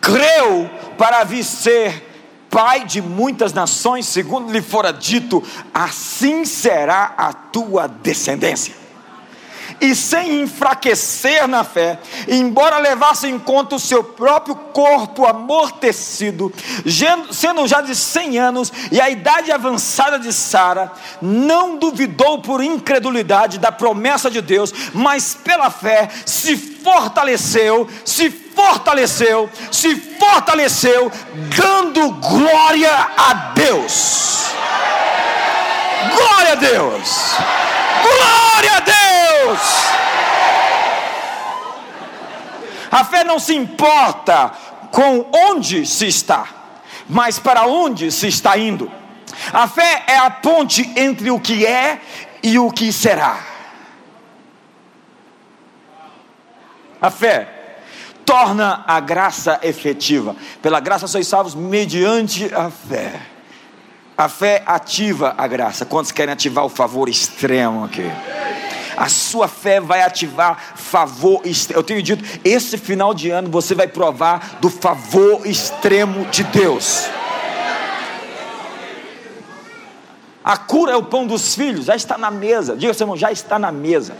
creu 0.00 0.70
para 0.96 1.24
vir 1.24 1.44
ser 1.44 2.12
pai 2.48 2.84
de 2.84 3.02
muitas 3.02 3.52
nações, 3.52 4.06
segundo 4.06 4.52
lhe 4.52 4.62
fora 4.62 4.92
dito, 4.92 5.42
assim 5.72 6.44
será 6.44 7.14
a 7.18 7.32
tua 7.32 7.88
descendência. 7.88 8.83
E 9.80 9.94
sem 9.94 10.42
enfraquecer 10.42 11.46
na 11.46 11.64
fé, 11.64 11.98
embora 12.28 12.78
levasse 12.78 13.26
em 13.28 13.38
conta 13.38 13.76
o 13.76 13.80
seu 13.80 14.02
próprio 14.02 14.54
corpo 14.54 15.26
amortecido, 15.26 16.52
sendo 17.30 17.66
já 17.66 17.80
de 17.80 17.94
cem 17.94 18.38
anos 18.38 18.72
e 18.90 19.00
a 19.00 19.10
idade 19.10 19.52
avançada 19.52 20.18
de 20.18 20.32
Sara, 20.32 20.92
não 21.20 21.76
duvidou 21.76 22.40
por 22.40 22.62
incredulidade 22.62 23.58
da 23.58 23.72
promessa 23.72 24.30
de 24.30 24.40
Deus, 24.40 24.72
mas 24.92 25.34
pela 25.34 25.70
fé 25.70 26.08
se 26.24 26.56
fortaleceu, 26.56 27.88
se 28.04 28.30
fortaleceu, 28.30 29.50
se 29.70 29.96
fortaleceu, 29.96 31.10
dando 31.56 32.10
glória 32.12 32.92
a 33.16 33.34
Deus. 33.54 34.44
Glória 36.14 36.52
a 36.52 36.54
Deus! 36.54 37.34
Glória 38.02 38.76
a 38.76 38.80
Deus! 38.80 38.93
A 42.90 43.04
fé 43.04 43.24
não 43.24 43.38
se 43.38 43.54
importa 43.54 44.52
com 44.90 45.26
onde 45.50 45.84
se 45.84 46.06
está, 46.06 46.46
mas 47.08 47.38
para 47.38 47.66
onde 47.66 48.12
se 48.12 48.28
está 48.28 48.56
indo. 48.56 48.90
A 49.52 49.66
fé 49.66 50.04
é 50.06 50.16
a 50.16 50.30
ponte 50.30 50.92
entre 50.96 51.30
o 51.30 51.40
que 51.40 51.66
é 51.66 52.00
e 52.42 52.58
o 52.58 52.70
que 52.70 52.92
será. 52.92 53.38
A 57.00 57.10
fé 57.10 57.48
torna 58.24 58.84
a 58.86 59.00
graça 59.00 59.58
efetiva. 59.62 60.36
Pela 60.62 60.80
graça 60.80 61.06
sois 61.06 61.26
salvos 61.26 61.54
mediante 61.54 62.48
a 62.54 62.70
fé. 62.70 63.20
A 64.16 64.28
fé 64.28 64.62
ativa 64.64 65.34
a 65.36 65.46
graça. 65.46 65.84
Quantos 65.84 66.12
querem 66.12 66.32
ativar 66.32 66.64
o 66.64 66.68
favor 66.68 67.08
extremo 67.08 67.84
aqui? 67.84 68.08
A 68.96 69.08
sua 69.08 69.48
fé 69.48 69.80
vai 69.80 70.02
ativar 70.02 70.74
favor 70.76 71.40
extremo. 71.44 71.80
Eu 71.80 71.84
tenho 71.84 72.02
dito, 72.02 72.24
esse 72.44 72.76
final 72.78 73.14
de 73.14 73.30
ano 73.30 73.50
você 73.50 73.74
vai 73.74 73.88
provar 73.88 74.58
do 74.60 74.70
favor 74.70 75.46
extremo 75.46 76.24
de 76.26 76.44
Deus. 76.44 77.06
A 80.44 80.58
cura 80.58 80.92
é 80.92 80.96
o 80.96 81.02
pão 81.02 81.26
dos 81.26 81.54
filhos, 81.54 81.86
já 81.86 81.96
está 81.96 82.18
na 82.18 82.30
mesa. 82.30 82.76
Diga, 82.76 82.92
seu 82.92 83.04
irmão, 83.04 83.16
já 83.16 83.32
está 83.32 83.58
na 83.58 83.72
mesa. 83.72 84.14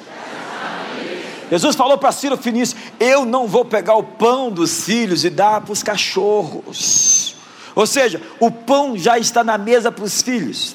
Jesus 1.51 1.77
falou 1.77 1.99
para 1.99 2.11
Ciro 2.13 2.37
Finício: 2.37 2.77
Eu 2.99 3.25
não 3.27 3.47
vou 3.47 3.65
pegar 3.65 3.95
o 3.95 4.03
pão 4.03 4.51
dos 4.51 4.85
filhos 4.85 5.25
e 5.25 5.31
dar 5.31 5.61
para 5.61 5.73
os 5.73 5.83
cachorros. 5.83 7.37
Ou 7.75 7.87
seja, 7.87 8.23
o 8.41 8.51
pão 8.51 8.97
já 8.97 9.19
está 9.19 9.45
na 9.45 9.59
mesa 9.59 9.93
para 9.93 10.05
os 10.05 10.23
filhos. 10.23 10.75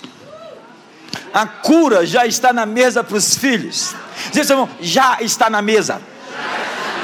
A 1.34 1.46
cura 1.46 2.06
já 2.06 2.26
está 2.26 2.52
na 2.52 2.66
mesa 2.66 3.04
para 3.04 3.18
os 3.18 3.36
filhos. 3.36 3.96
Diga, 4.32 4.46
seu 4.46 4.56
irmão, 4.56 4.70
já 4.82 5.18
está 5.22 5.50
na 5.50 5.62
mesa. 5.62 6.02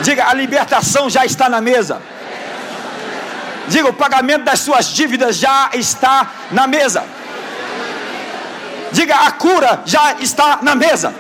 Diga, 0.01 0.27
a 0.27 0.33
libertação 0.33 1.09
já 1.09 1.25
está 1.25 1.47
na 1.49 1.61
mesa. 1.61 2.01
Diga, 3.67 3.89
o 3.89 3.93
pagamento 3.93 4.43
das 4.43 4.59
suas 4.59 4.87
dívidas 4.87 5.37
já 5.37 5.69
está 5.73 6.31
na 6.51 6.67
mesa. 6.67 7.03
Diga, 8.91 9.15
a 9.15 9.31
cura 9.31 9.81
já 9.85 10.13
está 10.19 10.59
na 10.61 10.75
mesa. 10.75 11.13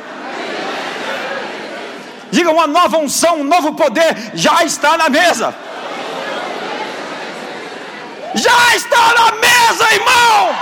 Diga, 2.31 2.51
uma 2.51 2.67
nova 2.67 2.97
unção, 2.97 3.39
um 3.39 3.43
novo 3.43 3.73
poder 3.73 4.31
já 4.33 4.63
está 4.63 4.97
na 4.97 5.09
mesa. 5.09 5.53
Já 8.35 8.75
está 8.75 9.13
na 9.13 9.31
mesa, 9.31 9.93
irmão. 9.93 10.55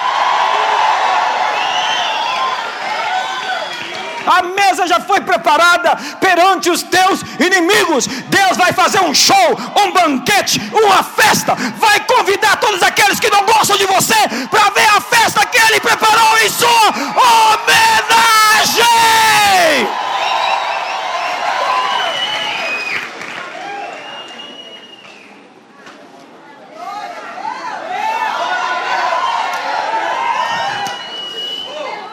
A 4.25 4.41
mesa 4.43 4.87
já 4.87 4.99
foi 4.99 5.21
preparada 5.21 5.95
perante 6.19 6.69
os 6.69 6.83
teus 6.83 7.21
inimigos. 7.39 8.07
Deus 8.07 8.57
vai 8.57 8.71
fazer 8.73 8.99
um 9.01 9.13
show, 9.13 9.59
um 9.83 9.91
banquete, 9.91 10.61
uma 10.71 11.03
festa. 11.03 11.55
Vai 11.77 11.99
convidar 12.01 12.57
todos 12.57 12.81
aqueles 12.81 13.19
que 13.19 13.29
não 13.29 13.45
gostam 13.45 13.77
de 13.77 13.85
você 13.85 14.15
para 14.49 14.69
ver 14.69 14.89
a 14.89 15.01
festa 15.01 15.45
que 15.45 15.57
Ele 15.57 15.79
preparou 15.79 16.37
em 16.39 16.49
sua 16.49 16.87
homenagem. 17.59 18.03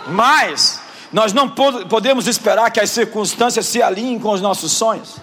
Mas 0.09 0.80
nós 1.13 1.33
não 1.33 1.49
podemos 1.49 2.27
esperar 2.29 2.71
que 2.71 2.81
as 2.81 2.91
circunstâncias 2.91 3.67
se 3.67 3.83
alinhem 3.83 4.19
com 4.19 4.31
os 4.31 4.41
nossos 4.41 4.73
sonhos. 4.73 5.17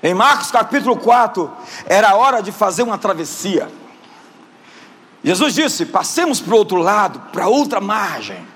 Em 0.00 0.14
Marcos 0.14 0.50
capítulo 0.50 0.96
4, 0.96 1.50
era 1.86 2.14
hora 2.14 2.40
de 2.40 2.52
fazer 2.52 2.84
uma 2.84 2.96
travessia. 2.96 3.68
Jesus 5.24 5.54
disse: 5.54 5.86
passemos 5.86 6.40
para 6.40 6.54
o 6.54 6.58
outro 6.58 6.76
lado, 6.76 7.20
para 7.32 7.48
outra 7.48 7.80
margem. 7.80 8.46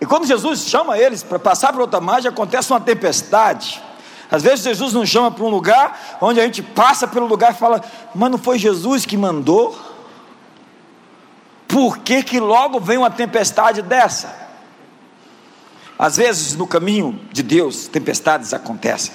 E 0.00 0.06
quando 0.06 0.26
Jesus 0.26 0.60
chama 0.60 0.98
eles 0.98 1.22
para 1.22 1.38
passar 1.38 1.72
para 1.72 1.82
outra 1.82 2.00
margem, 2.00 2.30
acontece 2.30 2.72
uma 2.72 2.80
tempestade. 2.80 3.82
Às 4.30 4.42
vezes 4.42 4.64
Jesus 4.64 4.94
nos 4.94 5.10
chama 5.10 5.30
para 5.30 5.44
um 5.44 5.50
lugar 5.50 6.18
onde 6.20 6.40
a 6.40 6.44
gente 6.44 6.62
passa 6.62 7.06
pelo 7.06 7.26
lugar 7.26 7.52
e 7.52 7.58
fala: 7.58 7.82
Mas 8.14 8.30
não 8.30 8.38
foi 8.38 8.58
Jesus 8.58 9.04
que 9.04 9.18
mandou? 9.18 9.78
Por 11.72 12.00
que, 12.00 12.22
que 12.22 12.38
logo 12.38 12.78
vem 12.78 12.98
uma 12.98 13.10
tempestade 13.10 13.80
dessa? 13.80 14.30
Às 15.98 16.18
vezes 16.18 16.54
no 16.54 16.66
caminho 16.66 17.18
de 17.32 17.42
Deus, 17.42 17.88
tempestades 17.88 18.52
acontecem. 18.52 19.14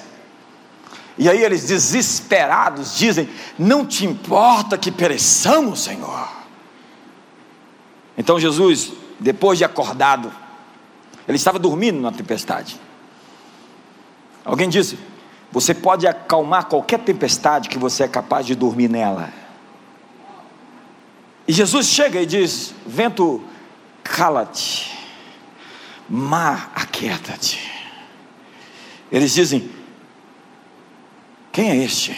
E 1.16 1.30
aí 1.30 1.40
eles 1.40 1.68
desesperados 1.68 2.98
dizem: 2.98 3.28
Não 3.56 3.86
te 3.86 4.04
importa 4.04 4.76
que 4.76 4.90
pereçamos, 4.90 5.84
Senhor. 5.84 6.28
Então 8.16 8.40
Jesus, 8.40 8.90
depois 9.20 9.56
de 9.56 9.64
acordado, 9.64 10.32
ele 11.28 11.36
estava 11.36 11.60
dormindo 11.60 12.00
na 12.00 12.10
tempestade. 12.10 12.80
Alguém 14.44 14.68
disse: 14.68 14.98
Você 15.52 15.72
pode 15.72 16.08
acalmar 16.08 16.64
qualquer 16.64 16.98
tempestade 16.98 17.68
que 17.68 17.78
você 17.78 18.02
é 18.02 18.08
capaz 18.08 18.44
de 18.44 18.56
dormir 18.56 18.88
nela. 18.88 19.32
E 21.48 21.52
Jesus 21.52 21.86
chega 21.86 22.20
e 22.20 22.26
diz: 22.26 22.74
Vento, 22.86 23.42
cala-te, 24.04 24.94
mar, 26.06 26.70
aquieta-te. 26.74 27.58
Eles 29.10 29.32
dizem: 29.32 29.70
Quem 31.50 31.70
é 31.70 31.76
este? 31.76 32.14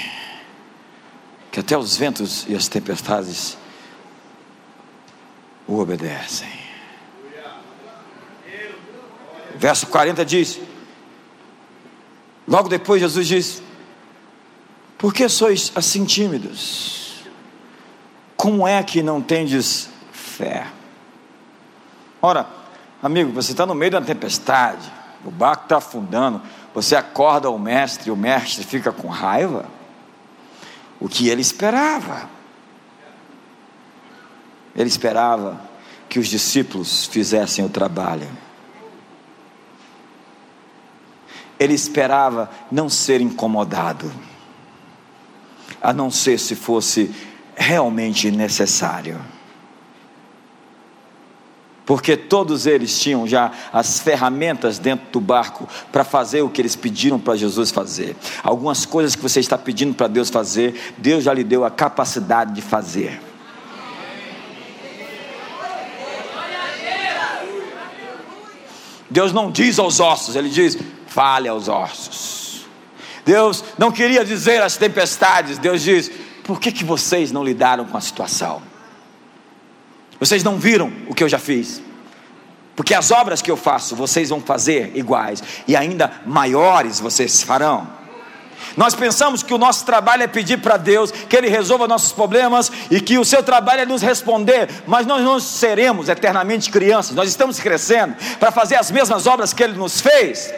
Que 1.52 1.60
até 1.60 1.78
os 1.78 1.96
ventos 1.96 2.44
e 2.48 2.56
as 2.56 2.66
tempestades 2.66 3.56
o 5.68 5.78
obedecem. 5.78 6.50
Verso 9.54 9.86
40 9.86 10.24
diz: 10.24 10.58
Logo 12.48 12.68
depois 12.68 13.00
Jesus 13.00 13.28
diz: 13.28 13.62
Por 14.98 15.14
que 15.14 15.28
sois 15.28 15.70
assim 15.76 16.04
tímidos? 16.04 16.99
Como 18.40 18.66
é 18.66 18.82
que 18.82 19.02
não 19.02 19.20
tendes 19.20 19.90
fé? 20.12 20.66
Ora, 22.22 22.46
amigo, 23.02 23.30
você 23.32 23.52
está 23.52 23.66
no 23.66 23.74
meio 23.74 23.90
da 23.90 24.00
tempestade, 24.00 24.90
o 25.22 25.30
barco 25.30 25.64
está 25.64 25.76
afundando, 25.76 26.40
você 26.74 26.96
acorda 26.96 27.50
o 27.50 27.58
mestre, 27.58 28.10
o 28.10 28.16
mestre 28.16 28.64
fica 28.64 28.90
com 28.92 29.08
raiva. 29.08 29.66
O 30.98 31.06
que 31.06 31.28
ele 31.28 31.42
esperava? 31.42 32.30
Ele 34.74 34.88
esperava 34.88 35.60
que 36.08 36.18
os 36.18 36.26
discípulos 36.26 37.04
fizessem 37.04 37.62
o 37.62 37.68
trabalho. 37.68 38.30
Ele 41.58 41.74
esperava 41.74 42.48
não 42.72 42.88
ser 42.88 43.20
incomodado, 43.20 44.10
a 45.82 45.92
não 45.92 46.10
ser 46.10 46.38
se 46.38 46.56
fosse 46.56 47.14
realmente 47.60 48.30
necessário. 48.30 49.20
Porque 51.84 52.16
todos 52.16 52.66
eles 52.66 52.98
tinham 52.98 53.26
já 53.26 53.50
as 53.72 54.00
ferramentas 54.00 54.78
dentro 54.78 55.06
do 55.12 55.20
barco 55.20 55.68
para 55.92 56.04
fazer 56.04 56.40
o 56.40 56.48
que 56.48 56.62
eles 56.62 56.74
pediram 56.74 57.18
para 57.18 57.36
Jesus 57.36 57.70
fazer. 57.70 58.16
Algumas 58.42 58.86
coisas 58.86 59.14
que 59.14 59.22
você 59.22 59.40
está 59.40 59.58
pedindo 59.58 59.94
para 59.94 60.06
Deus 60.06 60.30
fazer, 60.30 60.94
Deus 60.96 61.24
já 61.24 61.34
lhe 61.34 61.44
deu 61.44 61.64
a 61.64 61.70
capacidade 61.70 62.54
de 62.54 62.62
fazer. 62.62 63.20
Deus 69.10 69.32
não 69.32 69.50
diz 69.50 69.78
aos 69.78 69.98
ossos, 69.98 70.36
Ele 70.36 70.48
diz: 70.48 70.78
fale 71.08 71.48
aos 71.48 71.68
ossos. 71.68 72.64
Deus 73.24 73.64
não 73.76 73.90
queria 73.90 74.24
dizer 74.24 74.62
às 74.62 74.76
tempestades, 74.76 75.58
Deus 75.58 75.82
diz: 75.82 76.10
por 76.44 76.60
que, 76.60 76.72
que 76.72 76.84
vocês 76.84 77.32
não 77.32 77.44
lidaram 77.44 77.84
com 77.84 77.96
a 77.96 78.00
situação? 78.00 78.62
Vocês 80.18 80.44
não 80.44 80.58
viram 80.58 80.92
o 81.08 81.14
que 81.14 81.24
eu 81.24 81.28
já 81.28 81.38
fiz? 81.38 81.80
Porque 82.76 82.94
as 82.94 83.10
obras 83.10 83.42
que 83.42 83.50
eu 83.50 83.56
faço, 83.56 83.96
vocês 83.96 84.30
vão 84.30 84.40
fazer 84.40 84.92
iguais, 84.94 85.42
e 85.66 85.76
ainda 85.76 86.12
maiores 86.24 87.00
vocês 87.00 87.42
farão. 87.42 87.86
Nós 88.76 88.94
pensamos 88.94 89.42
que 89.42 89.52
o 89.52 89.58
nosso 89.58 89.84
trabalho 89.84 90.22
é 90.22 90.26
pedir 90.26 90.58
para 90.58 90.76
Deus 90.76 91.10
que 91.10 91.36
Ele 91.36 91.48
resolva 91.48 91.88
nossos 91.88 92.12
problemas 92.12 92.70
e 92.90 93.00
que 93.00 93.18
o 93.18 93.24
seu 93.24 93.42
trabalho 93.42 93.82
é 93.82 93.86
nos 93.86 94.02
responder, 94.02 94.68
mas 94.86 95.06
nós 95.06 95.22
não 95.22 95.40
seremos 95.40 96.08
eternamente 96.08 96.70
crianças, 96.70 97.14
nós 97.14 97.28
estamos 97.28 97.58
crescendo 97.58 98.14
para 98.38 98.50
fazer 98.50 98.76
as 98.76 98.90
mesmas 98.90 99.26
obras 99.26 99.52
que 99.52 99.62
Ele 99.62 99.76
nos 99.76 100.00
fez, 100.00 100.52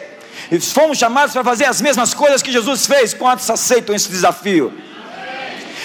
e 0.51 0.59
fomos 0.59 0.97
chamados 0.97 1.33
para 1.33 1.43
fazer 1.43 1.65
as 1.65 1.81
mesmas 1.81 2.13
coisas 2.13 2.41
que 2.41 2.51
Jesus 2.51 2.85
fez. 2.85 3.13
Quantos 3.13 3.49
aceitam 3.49 3.95
esse 3.95 4.09
desafio? 4.09 4.73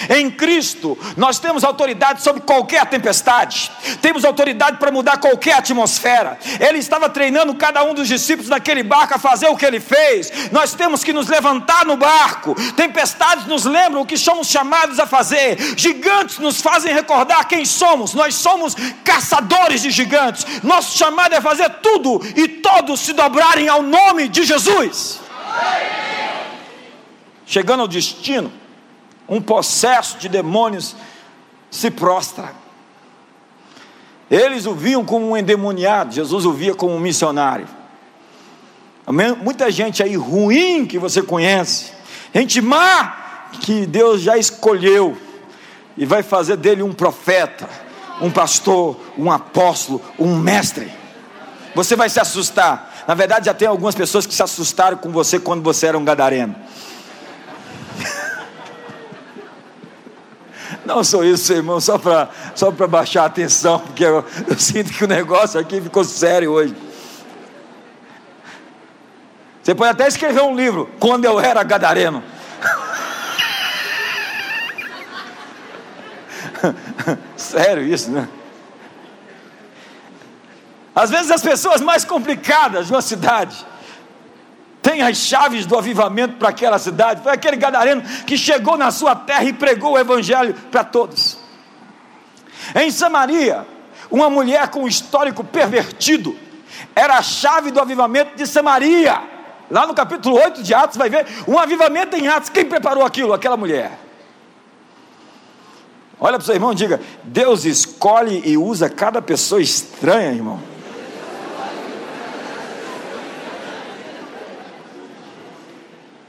Em 0.09 0.29
Cristo, 0.29 0.97
nós 1.17 1.39
temos 1.39 1.63
autoridade 1.63 2.21
sobre 2.21 2.41
qualquer 2.41 2.85
tempestade, 2.85 3.71
temos 4.01 4.23
autoridade 4.23 4.77
para 4.77 4.91
mudar 4.91 5.17
qualquer 5.17 5.55
atmosfera. 5.55 6.37
Ele 6.59 6.77
estava 6.77 7.09
treinando 7.09 7.55
cada 7.55 7.83
um 7.83 7.93
dos 7.93 8.07
discípulos 8.07 8.49
naquele 8.49 8.83
barco 8.83 9.15
a 9.15 9.19
fazer 9.19 9.47
o 9.47 9.57
que 9.57 9.65
ele 9.65 9.79
fez. 9.79 10.31
Nós 10.51 10.73
temos 10.73 11.03
que 11.03 11.11
nos 11.11 11.27
levantar 11.27 11.85
no 11.85 11.97
barco. 11.97 12.55
Tempestades 12.73 13.45
nos 13.45 13.65
lembram 13.65 14.01
o 14.01 14.05
que 14.05 14.17
somos 14.17 14.47
chamados 14.47 14.99
a 14.99 15.07
fazer, 15.07 15.57
gigantes 15.77 16.39
nos 16.39 16.61
fazem 16.61 16.93
recordar 16.93 17.47
quem 17.47 17.65
somos. 17.65 18.13
Nós 18.13 18.35
somos 18.35 18.75
caçadores 19.03 19.81
de 19.81 19.91
gigantes. 19.91 20.45
Nosso 20.63 20.97
chamado 20.97 21.33
é 21.33 21.41
fazer 21.41 21.69
tudo 21.81 22.21
e 22.35 22.47
todos 22.47 22.99
se 22.99 23.13
dobrarem 23.13 23.67
ao 23.67 23.81
nome 23.81 24.27
de 24.27 24.43
Jesus. 24.43 25.19
Chegando 27.45 27.81
ao 27.81 27.87
destino, 27.87 28.51
um 29.29 29.41
possesso 29.41 30.17
de 30.17 30.27
demônios 30.27 30.95
se 31.69 31.91
prostra. 31.91 32.53
Eles 34.29 34.65
o 34.65 34.73
viam 34.73 35.03
como 35.03 35.29
um 35.29 35.37
endemoniado, 35.37 36.13
Jesus 36.13 36.45
o 36.45 36.53
via 36.53 36.75
como 36.75 36.95
um 36.95 36.99
missionário. 36.99 37.67
Muita 39.41 39.71
gente 39.71 40.03
aí 40.03 40.15
ruim 40.15 40.85
que 40.85 40.99
você 40.99 41.21
conhece, 41.21 41.91
gente 42.33 42.61
má 42.61 43.47
que 43.61 43.85
Deus 43.87 44.21
já 44.21 44.37
escolheu 44.37 45.17
e 45.97 46.05
vai 46.05 46.21
fazer 46.21 46.57
dele 46.57 46.83
um 46.83 46.93
profeta, 46.93 47.67
um 48.21 48.29
pastor, 48.29 48.99
um 49.17 49.31
apóstolo, 49.31 50.01
um 50.19 50.37
mestre. 50.37 50.91
Você 51.73 51.95
vai 51.95 52.09
se 52.09 52.19
assustar. 52.19 53.03
Na 53.07 53.15
verdade, 53.15 53.47
já 53.47 53.53
tem 53.53 53.67
algumas 53.67 53.95
pessoas 53.95 54.27
que 54.27 54.33
se 54.33 54.43
assustaram 54.43 54.97
com 54.97 55.11
você 55.11 55.39
quando 55.39 55.63
você 55.63 55.87
era 55.87 55.97
um 55.97 56.05
gadareno. 56.05 56.55
Não 60.85 61.03
sou 61.03 61.23
isso, 61.23 61.51
irmão, 61.53 61.79
só 61.81 61.97
para 61.97 62.29
só 62.55 62.69
baixar 62.71 63.23
a 63.23 63.25
atenção, 63.25 63.79
porque 63.79 64.03
eu, 64.03 64.23
eu 64.47 64.59
sinto 64.59 64.91
que 64.91 65.03
o 65.03 65.07
negócio 65.07 65.59
aqui 65.59 65.81
ficou 65.81 66.03
sério 66.03 66.51
hoje. 66.51 66.75
Você 69.61 69.75
pode 69.75 69.91
até 69.91 70.07
escrever 70.07 70.41
um 70.41 70.55
livro, 70.55 70.89
Quando 70.99 71.25
Eu 71.25 71.39
Era 71.39 71.61
Gadareno. 71.63 72.23
Sério 77.37 77.83
isso, 77.83 78.11
né? 78.11 78.27
Às 80.95 81.09
vezes 81.09 81.31
as 81.31 81.41
pessoas 81.41 81.81
mais 81.81 82.03
complicadas 82.03 82.87
de 82.87 82.93
uma 82.93 83.01
cidade 83.01 83.65
tem 84.81 85.01
as 85.01 85.17
chaves 85.17 85.65
do 85.65 85.77
avivamento 85.77 86.37
para 86.37 86.49
aquela 86.49 86.79
cidade. 86.79 87.21
Foi 87.21 87.31
aquele 87.31 87.57
gadareno 87.57 88.01
que 88.25 88.37
chegou 88.37 88.77
na 88.77 88.91
sua 88.91 89.15
terra 89.15 89.43
e 89.43 89.53
pregou 89.53 89.93
o 89.93 89.99
evangelho 89.99 90.53
para 90.71 90.83
todos. 90.83 91.37
Em 92.75 92.89
Samaria, 92.91 93.65
uma 94.09 94.29
mulher 94.29 94.67
com 94.69 94.83
um 94.83 94.87
histórico 94.87 95.43
pervertido 95.43 96.35
era 96.95 97.17
a 97.17 97.21
chave 97.21 97.71
do 97.71 97.79
avivamento 97.79 98.35
de 98.35 98.47
Samaria. 98.47 99.21
Lá 99.69 99.85
no 99.85 99.93
capítulo 99.93 100.35
8 100.35 100.63
de 100.63 100.73
Atos 100.73 100.97
vai 100.97 101.09
ver 101.09 101.27
um 101.47 101.57
avivamento 101.57 102.15
em 102.15 102.27
Atos. 102.27 102.49
Quem 102.49 102.65
preparou 102.65 103.05
aquilo? 103.05 103.33
Aquela 103.33 103.57
mulher. 103.57 103.91
Olha 106.19 106.33
para 106.33 106.43
o 106.43 106.45
seu 106.45 106.55
irmão 106.55 106.71
e 106.71 106.75
diga: 106.75 106.99
Deus 107.23 107.65
escolhe 107.65 108.41
e 108.45 108.57
usa 108.57 108.89
cada 108.89 109.21
pessoa 109.21 109.61
estranha, 109.61 110.31
irmão. 110.31 110.68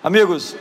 Amigos, 0.03 0.57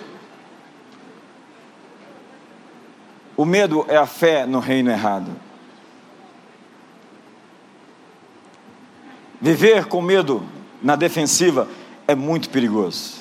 o 3.38 3.46
medo 3.46 3.86
é 3.88 3.96
a 3.96 4.06
fé 4.06 4.46
no 4.46 4.60
reino 4.60 4.92
errado. 4.92 5.32
Viver 9.40 9.86
com 9.86 10.02
medo 10.02 10.44
na 10.82 10.98
defensiva 10.98 11.70
é 12.06 12.14
muito 12.16 12.50
perigoso. 12.50 13.20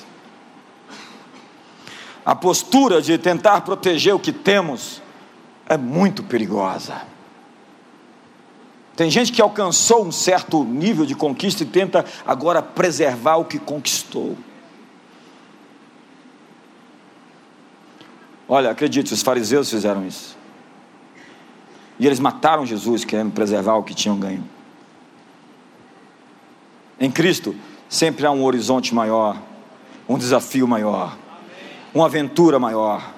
A 2.25 2.35
postura 2.35 3.01
de 3.01 3.17
tentar 3.17 3.61
proteger 3.61 4.13
o 4.13 4.19
que 4.19 4.33
temos 4.33 5.01
é 5.69 5.77
muito 5.77 6.21
perigosa. 6.21 7.01
Tem 8.93 9.09
gente 9.09 9.31
que 9.31 9.41
alcançou 9.41 10.05
um 10.05 10.11
certo 10.11 10.65
nível 10.65 11.05
de 11.05 11.15
conquista 11.15 11.63
e 11.63 11.65
tenta 11.65 12.03
agora 12.27 12.61
preservar 12.61 13.37
o 13.37 13.45
que 13.45 13.57
conquistou. 13.57 14.37
Olha, 18.51 18.71
acredite, 18.71 19.13
os 19.13 19.21
fariseus 19.21 19.69
fizeram 19.69 20.07
isso. 20.07 20.35
E 21.99 22.07
eles 22.07 22.19
mataram 22.19 22.65
Jesus, 22.65 23.05
querendo 23.05 23.31
preservar 23.31 23.75
o 23.75 23.83
que 23.83 23.93
tinham 23.93 24.17
ganho. 24.17 24.43
Em 26.99 27.11
Cristo, 27.11 27.55
sempre 27.87 28.25
há 28.25 28.31
um 28.31 28.43
horizonte 28.43 28.95
maior, 28.95 29.39
um 30.07 30.17
desafio 30.17 30.67
maior, 30.67 31.15
uma 31.93 32.07
aventura 32.07 32.57
maior. 32.57 33.13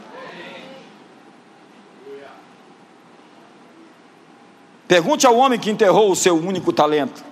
Pergunte 4.86 5.26
ao 5.26 5.38
homem 5.38 5.58
que 5.58 5.72
enterrou 5.72 6.12
o 6.12 6.16
seu 6.16 6.36
único 6.36 6.74
talento. 6.74 7.24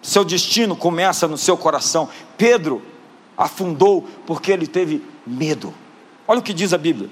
Seu 0.00 0.24
destino 0.24 0.74
começa 0.74 1.28
no 1.28 1.36
seu 1.36 1.58
coração. 1.58 2.08
Pedro 2.38 2.80
afundou 3.36 4.08
porque 4.24 4.50
ele 4.50 4.66
teve 4.66 5.04
medo. 5.26 5.74
Olha 6.28 6.40
o 6.40 6.42
que 6.42 6.52
diz 6.52 6.72
a 6.72 6.78
Bíblia. 6.78 7.10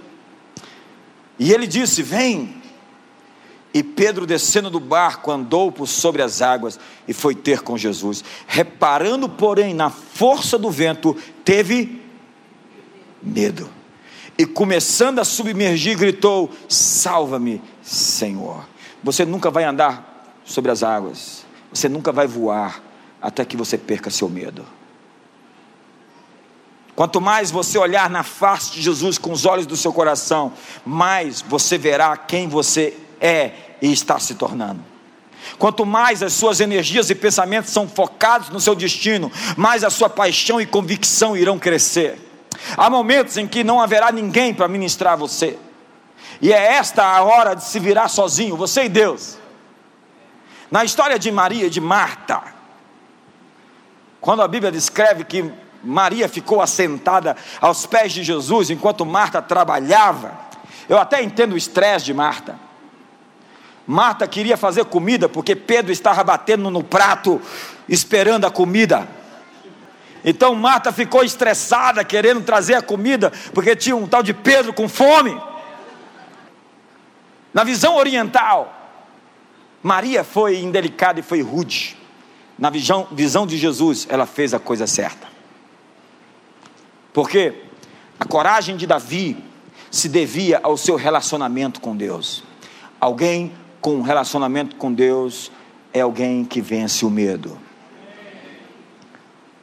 E 1.39 1.53
ele 1.53 1.67
disse: 1.67 2.03
Vem. 2.03 2.63
E 3.73 3.83
Pedro, 3.83 4.25
descendo 4.25 4.71
do 4.71 4.79
barco, 4.79 5.33
andou 5.33 5.73
por 5.73 5.89
sobre 5.89 6.23
as 6.23 6.41
águas 6.41 6.79
e 7.09 7.13
foi 7.13 7.35
ter 7.35 7.61
com 7.61 7.77
Jesus. 7.77 8.23
Reparando, 8.47 9.29
porém, 9.29 9.75
na 9.75 9.91
força 9.91 10.57
do 10.57 10.71
vento, 10.71 11.17
teve 11.45 12.01
medo. 13.21 13.69
E 14.39 14.47
começando 14.47 15.19
a 15.19 15.25
submergir, 15.25 15.99
gritou: 15.99 16.51
Salva-me, 16.69 17.61
Senhor. 17.83 18.65
Você 19.03 19.25
nunca 19.25 19.51
vai 19.51 19.65
andar 19.65 20.41
sobre 20.45 20.71
as 20.71 20.83
águas, 20.83 21.45
você 21.73 21.89
nunca 21.89 22.13
vai 22.13 22.27
voar 22.27 22.83
até 23.21 23.45
que 23.45 23.57
você 23.57 23.77
perca 23.77 24.11
seu 24.11 24.29
medo. 24.29 24.65
Quanto 26.95 27.21
mais 27.21 27.51
você 27.51 27.77
olhar 27.77 28.09
na 28.09 28.23
face 28.23 28.73
de 28.73 28.83
Jesus 28.83 29.19
com 29.19 29.33
os 29.33 29.45
olhos 29.45 29.67
do 29.67 29.77
seu 29.77 29.93
coração, 29.93 30.53
mais 30.85 31.43
você 31.43 31.77
verá 31.77 32.17
quem 32.17 32.49
você 32.49 32.97
é 33.21 33.51
e 33.83 33.93
está 33.93 34.19
se 34.21 34.37
tornando. 34.37 34.81
Quanto 35.59 35.85
mais 35.85 36.23
as 36.23 36.33
suas 36.33 36.61
energias 36.61 37.11
e 37.11 37.15
pensamentos 37.15 37.73
são 37.73 37.89
focados 37.89 38.49
no 38.49 38.61
seu 38.61 38.75
destino, 38.75 39.31
mais 39.57 39.83
a 39.83 39.91
sua 39.91 40.09
paixão 40.09 40.61
e 40.61 40.67
convicção 40.67 41.37
irão 41.37 41.59
crescer. 41.59 42.19
Há 42.77 42.89
momentos 42.89 43.37
em 43.37 43.47
que 43.47 43.65
não 43.65 43.81
haverá 43.81 44.13
ninguém 44.13 44.55
para 44.55 44.69
ministrar 44.69 45.19
você, 45.19 45.59
e 46.41 46.53
é 46.53 46.75
esta 46.75 47.05
a 47.05 47.23
hora 47.23 47.55
de 47.55 47.65
se 47.65 47.79
virar 47.79 48.09
sozinho, 48.09 48.57
você 48.57 48.85
e 48.85 48.89
Deus. 48.89 49.37
Na 50.71 50.85
história 50.85 51.19
de 51.19 51.31
Maria 51.31 51.67
e 51.67 51.71
de 51.71 51.81
Marta, 51.81 52.43
quando 54.21 54.43
a 54.43 54.49
Bíblia 54.49 54.73
descreve 54.73 55.25
que 55.25 55.53
Maria 55.85 56.29
ficou 56.29 56.63
assentada 56.63 57.37
aos 57.61 57.87
pés 57.87 58.13
de 58.13 58.23
Jesus 58.23 58.71
enquanto 58.71 59.05
Marta 59.05 59.43
trabalhava. 59.43 60.33
Eu 60.89 60.99
até 60.99 61.23
entendo 61.23 61.53
o 61.53 61.57
estresse 61.57 62.07
de 62.07 62.15
Marta. 62.15 62.59
Marta 63.87 64.27
queria 64.27 64.57
fazer 64.57 64.85
comida 64.87 65.29
porque 65.29 65.55
Pedro 65.55 65.93
estava 65.93 66.25
batendo 66.25 66.71
no 66.71 66.83
prato, 66.83 67.41
esperando 67.89 68.47
a 68.47 68.51
comida. 68.51 69.07
Então 70.25 70.55
Marta 70.55 70.91
ficou 70.91 71.23
estressada, 71.23 72.03
querendo 72.03 72.43
trazer 72.43 72.75
a 72.75 72.83
comida, 72.83 73.31
porque 73.53 73.77
tinha 73.77 73.95
um 73.95 74.07
tal 74.07 74.23
de 74.23 74.33
Pedro 74.33 74.73
com 74.73 74.89
fome. 74.89 75.39
Na 77.53 77.63
visão 77.63 77.97
oriental, 77.97 78.75
Maria 79.83 80.25
foi 80.25 80.59
indelicada 80.59 81.21
e 81.21 81.23
foi 81.23 81.43
rude. 81.43 81.97
Na 82.59 82.71
visão, 82.71 83.07
visão 83.13 83.47
de 83.47 83.59
Jesus, 83.59 84.07
ela 84.09 84.25
fez 84.25 84.55
a 84.55 84.59
coisa 84.59 84.87
certa. 84.87 85.34
Porque 87.15 87.55
a 88.19 88.25
coragem 88.25 88.77
de 88.77 88.89
Davi 88.89 89.37
se 89.89 90.09
devia 90.09 90.59
ao 90.63 90.77
seu 90.77 90.97
relacionamento 90.97 91.81
com 91.81 91.97
Deus. 91.97 92.43
Alguém 93.01 93.53
com 93.81 93.95
um 93.95 94.03
relacionamento 94.03 94.75
com 94.75 94.93
Deus 94.93 95.53
é 95.93 96.01
alguém 96.01 96.45
que 96.45 96.61
vence 96.61 97.07
o 97.07 97.11
medo. 97.11 97.57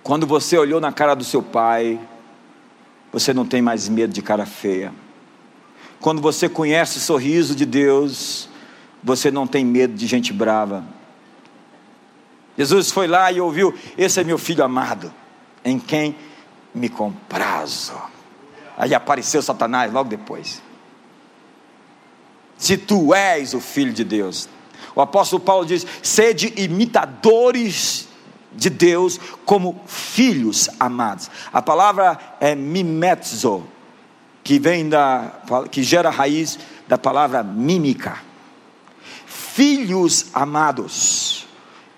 Quando 0.02 0.26
você 0.26 0.58
olhou 0.58 0.80
na 0.80 0.94
cara 0.94 1.14
do 1.14 1.26
seu 1.26 1.44
pai, 1.44 2.00
você 3.12 3.34
não 3.34 3.46
tem 3.46 3.62
mais 3.62 3.90
medo 3.90 4.14
de 4.14 4.22
cara 4.22 4.46
feia. 4.46 4.94
Quando 6.00 6.22
você 6.22 6.48
conhece 6.48 7.00
o 7.00 7.02
sorriso 7.02 7.54
de 7.54 7.66
Deus, 7.66 8.48
você 9.04 9.30
não 9.30 9.46
tem 9.46 9.66
medo 9.66 9.94
de 9.94 10.08
gente 10.08 10.32
brava. 10.32 10.86
Jesus 12.58 12.92
foi 12.92 13.08
lá 13.08 13.30
e 13.30 13.42
ouviu: 13.42 13.74
Esse 13.98 14.22
é 14.22 14.24
meu 14.24 14.38
filho 14.38 14.64
amado, 14.64 15.14
em 15.66 15.78
quem 15.78 16.16
me 16.74 16.90
comprazo. 16.90 17.94
Aí 18.78 18.94
apareceu 18.94 19.42
Satanás 19.42 19.92
logo 19.92 20.10
depois. 20.10 20.62
Se 22.58 22.78
tu 22.78 23.14
és 23.14 23.54
o 23.54 23.60
filho 23.60 23.94
de 23.94 24.04
Deus, 24.04 24.48
o 24.96 25.02
apóstolo 25.02 25.42
Paulo 25.42 25.66
diz: 25.66 25.86
sede 26.02 26.54
imitadores 26.58 28.08
de 28.52 28.70
Deus 28.70 29.20
como 29.46 29.82
filhos 29.88 30.70
amados. 30.80 31.30
A 31.52 31.62
palavra 31.62 32.20
é 32.40 32.56
mimetzo, 32.56 33.64
que 34.44 34.60
vem 34.60 34.90
da 34.90 35.42
que 35.70 35.84
gera 35.84 36.10
a 36.10 36.12
raiz 36.12 36.60
da 36.88 36.98
palavra 36.98 37.44
mímica. 37.44 38.22
Filhos 39.26 40.28
amados 40.34 41.41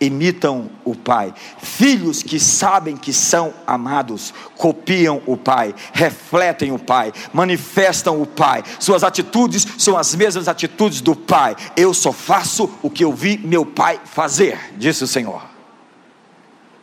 imitam 0.03 0.69
o 0.83 0.95
pai. 0.95 1.33
Filhos 1.57 2.21
que 2.21 2.39
sabem 2.39 2.97
que 2.97 3.13
são 3.13 3.53
amados, 3.65 4.33
copiam 4.57 5.21
o 5.25 5.37
pai, 5.37 5.73
refletem 5.93 6.71
o 6.71 6.79
pai, 6.79 7.13
manifestam 7.31 8.21
o 8.21 8.25
pai. 8.25 8.63
Suas 8.79 9.03
atitudes 9.03 9.67
são 9.77 9.97
as 9.97 10.13
mesmas 10.15 10.47
atitudes 10.47 11.01
do 11.01 11.15
pai. 11.15 11.55
Eu 11.75 11.93
só 11.93 12.11
faço 12.11 12.69
o 12.81 12.89
que 12.89 13.03
eu 13.03 13.13
vi 13.13 13.37
meu 13.37 13.65
pai 13.65 13.99
fazer, 14.03 14.73
disse 14.77 15.03
o 15.03 15.07
Senhor. 15.07 15.53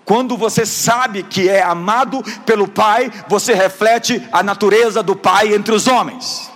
Quando 0.04 0.36
você 0.36 0.66
sabe 0.66 1.22
que 1.22 1.48
é 1.48 1.62
amado 1.62 2.20
pelo 2.44 2.66
pai, 2.66 3.12
você 3.28 3.54
reflete 3.54 4.20
a 4.32 4.42
natureza 4.42 5.04
do 5.04 5.14
pai 5.14 5.54
entre 5.54 5.72
os 5.72 5.86
homens. 5.86 6.50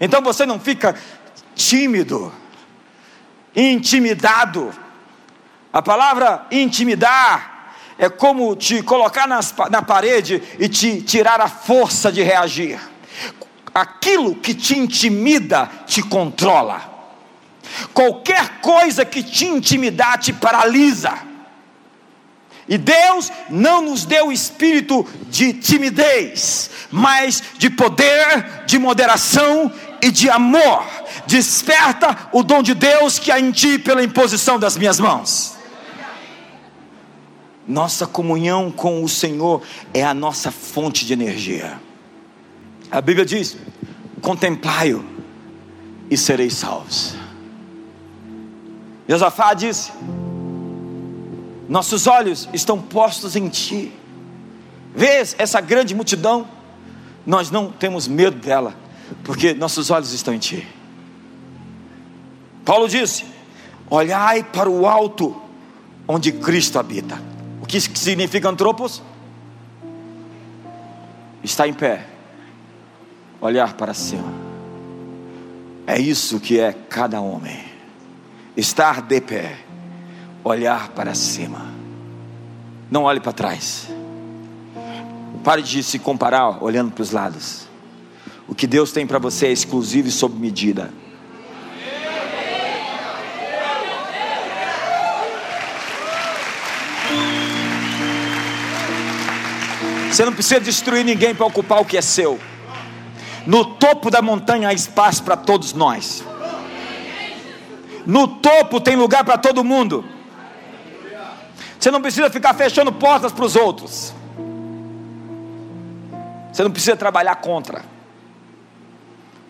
Então 0.00 0.22
você 0.22 0.46
não 0.46 0.60
fica 0.60 0.94
tímido, 1.56 2.32
intimidado 3.54 4.72
a 5.72 5.80
palavra 5.80 6.46
intimidar 6.50 7.74
é 7.98 8.08
como 8.08 8.56
te 8.56 8.82
colocar 8.82 9.28
nas, 9.28 9.54
na 9.70 9.82
parede 9.82 10.42
e 10.58 10.68
te 10.68 11.02
tirar 11.02 11.40
a 11.40 11.48
força 11.48 12.10
de 12.10 12.22
reagir. 12.22 12.80
Aquilo 13.74 14.34
que 14.34 14.54
te 14.54 14.76
intimida 14.76 15.70
te 15.86 16.02
controla. 16.02 16.90
Qualquer 17.92 18.60
coisa 18.60 19.04
que 19.04 19.22
te 19.22 19.46
intimidar 19.46 20.18
te 20.18 20.32
paralisa. 20.32 21.12
E 22.66 22.78
Deus 22.78 23.30
não 23.50 23.82
nos 23.82 24.04
deu 24.06 24.32
espírito 24.32 25.06
de 25.28 25.52
timidez, 25.52 26.70
mas 26.90 27.42
de 27.58 27.68
poder, 27.68 28.64
de 28.64 28.78
moderação 28.78 29.70
e 30.00 30.10
de 30.10 30.30
amor. 30.30 30.84
Desperta 31.26 32.30
o 32.32 32.42
dom 32.42 32.62
de 32.62 32.74
Deus 32.74 33.18
que 33.18 33.30
há 33.30 33.38
em 33.38 33.50
ti 33.52 33.78
pela 33.78 34.02
imposição 34.02 34.58
das 34.58 34.76
minhas 34.76 34.98
mãos. 34.98 35.59
Nossa 37.66 38.06
comunhão 38.06 38.70
com 38.70 39.04
o 39.04 39.08
Senhor 39.08 39.62
é 39.92 40.02
a 40.02 40.14
nossa 40.14 40.50
fonte 40.50 41.04
de 41.04 41.12
energia. 41.12 41.80
A 42.90 43.00
Bíblia 43.00 43.24
diz: 43.24 43.56
contemplai-o 44.20 45.04
e 46.10 46.16
sereis 46.16 46.54
salvos. 46.54 47.14
Josafá 49.08 49.54
disse: 49.54 49.92
Nossos 51.68 52.06
olhos 52.06 52.48
estão 52.52 52.80
postos 52.80 53.36
em 53.36 53.48
ti. 53.48 53.92
Vês 54.94 55.36
essa 55.38 55.60
grande 55.60 55.94
multidão? 55.94 56.48
Nós 57.24 57.50
não 57.50 57.70
temos 57.70 58.08
medo 58.08 58.38
dela, 58.38 58.74
porque 59.22 59.54
nossos 59.54 59.90
olhos 59.90 60.12
estão 60.12 60.34
em 60.34 60.38
ti. 60.38 60.66
Paulo 62.64 62.88
disse: 62.88 63.24
Olhai 63.88 64.42
para 64.42 64.68
o 64.68 64.86
alto, 64.86 65.40
onde 66.08 66.32
Cristo 66.32 66.78
habita 66.78 67.29
que 67.70 67.80
significa 67.80 68.48
antropos? 68.48 69.02
Está 71.42 71.66
em 71.66 71.72
pé, 71.72 72.06
olhar 73.40 73.74
para 73.74 73.94
cima. 73.94 74.32
É 75.86 75.98
isso 75.98 76.38
que 76.38 76.58
é 76.58 76.72
cada 76.72 77.20
homem. 77.20 77.58
Estar 78.56 79.02
de 79.02 79.20
pé, 79.20 79.58
olhar 80.44 80.88
para 80.90 81.14
cima. 81.14 81.66
Não 82.90 83.04
olhe 83.04 83.20
para 83.20 83.32
trás. 83.32 83.88
Pare 85.42 85.62
de 85.62 85.82
se 85.82 85.98
comparar 85.98 86.62
olhando 86.62 86.92
para 86.92 87.02
os 87.02 87.12
lados. 87.12 87.66
O 88.46 88.54
que 88.54 88.66
Deus 88.66 88.92
tem 88.92 89.06
para 89.06 89.18
você 89.18 89.46
é 89.46 89.52
exclusivo 89.52 90.08
e 90.08 90.10
sob 90.10 90.38
medida. 90.38 90.92
Você 100.10 100.24
não 100.24 100.32
precisa 100.32 100.60
destruir 100.60 101.04
ninguém 101.04 101.34
para 101.34 101.46
ocupar 101.46 101.80
o 101.80 101.84
que 101.84 101.96
é 101.96 102.02
seu. 102.02 102.38
No 103.46 103.64
topo 103.64 104.10
da 104.10 104.20
montanha 104.20 104.68
há 104.68 104.72
espaço 104.72 105.22
para 105.22 105.36
todos 105.36 105.72
nós. 105.72 106.24
No 108.04 108.26
topo 108.26 108.80
tem 108.80 108.96
lugar 108.96 109.24
para 109.24 109.38
todo 109.38 109.62
mundo. 109.62 110.04
Você 111.78 111.90
não 111.90 112.02
precisa 112.02 112.28
ficar 112.28 112.54
fechando 112.54 112.92
portas 112.92 113.32
para 113.32 113.44
os 113.44 113.56
outros. 113.56 114.12
Você 116.52 116.62
não 116.62 116.70
precisa 116.70 116.96
trabalhar 116.96 117.36
contra. 117.36 117.82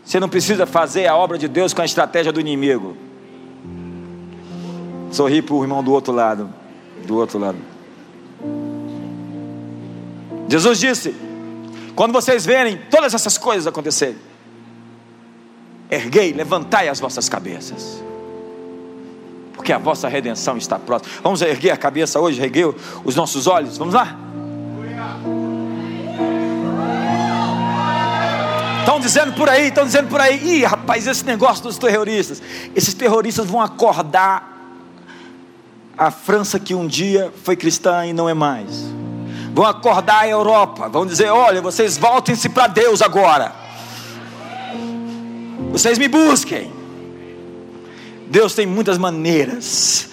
Você 0.04 0.20
não 0.20 0.28
precisa 0.28 0.66
fazer 0.66 1.06
a 1.06 1.16
obra 1.16 1.38
de 1.38 1.48
Deus 1.48 1.72
com 1.72 1.80
a 1.80 1.84
estratégia 1.84 2.32
do 2.32 2.40
inimigo. 2.40 2.96
Sorri 5.10 5.40
para 5.40 5.54
o 5.54 5.62
irmão 5.62 5.82
do 5.82 5.92
outro 5.92 6.12
lado. 6.12 6.52
Do 7.06 7.16
outro 7.16 7.38
lado. 7.38 7.69
Jesus 10.50 10.80
disse: 10.80 11.14
quando 11.94 12.12
vocês 12.12 12.44
verem 12.44 12.76
todas 12.90 13.14
essas 13.14 13.38
coisas 13.38 13.68
acontecerem, 13.68 14.18
erguei, 15.88 16.32
levantai 16.32 16.88
as 16.88 16.98
vossas 16.98 17.28
cabeças, 17.28 18.02
porque 19.54 19.72
a 19.72 19.78
vossa 19.78 20.08
redenção 20.08 20.56
está 20.56 20.76
próxima. 20.76 21.12
Vamos 21.22 21.40
erguer 21.40 21.70
a 21.70 21.76
cabeça 21.76 22.18
hoje, 22.18 22.42
erguer 22.42 22.74
os 23.04 23.14
nossos 23.14 23.46
olhos, 23.46 23.78
vamos 23.78 23.94
lá? 23.94 24.18
Estão 28.80 28.98
dizendo 28.98 29.32
por 29.34 29.48
aí, 29.48 29.68
estão 29.68 29.84
dizendo 29.84 30.08
por 30.08 30.20
aí, 30.20 30.58
ih 30.58 30.64
rapaz, 30.64 31.06
esse 31.06 31.24
negócio 31.24 31.62
dos 31.62 31.78
terroristas, 31.78 32.42
esses 32.74 32.92
terroristas 32.92 33.46
vão 33.46 33.60
acordar 33.60 34.58
a 35.96 36.10
França 36.10 36.58
que 36.58 36.74
um 36.74 36.88
dia 36.88 37.32
foi 37.44 37.54
cristã 37.54 38.04
e 38.04 38.12
não 38.12 38.28
é 38.28 38.34
mais 38.34 39.00
vão 39.52 39.64
acordar 39.64 40.20
a 40.20 40.28
Europa, 40.28 40.88
vão 40.88 41.06
dizer: 41.06 41.30
olha, 41.30 41.60
vocês 41.60 41.96
voltem-se 41.96 42.48
para 42.48 42.66
Deus 42.66 43.02
agora, 43.02 43.52
vocês 45.72 45.98
me 45.98 46.08
busquem. 46.08 46.72
Deus 48.28 48.54
tem 48.54 48.64
muitas 48.64 48.96
maneiras 48.96 50.10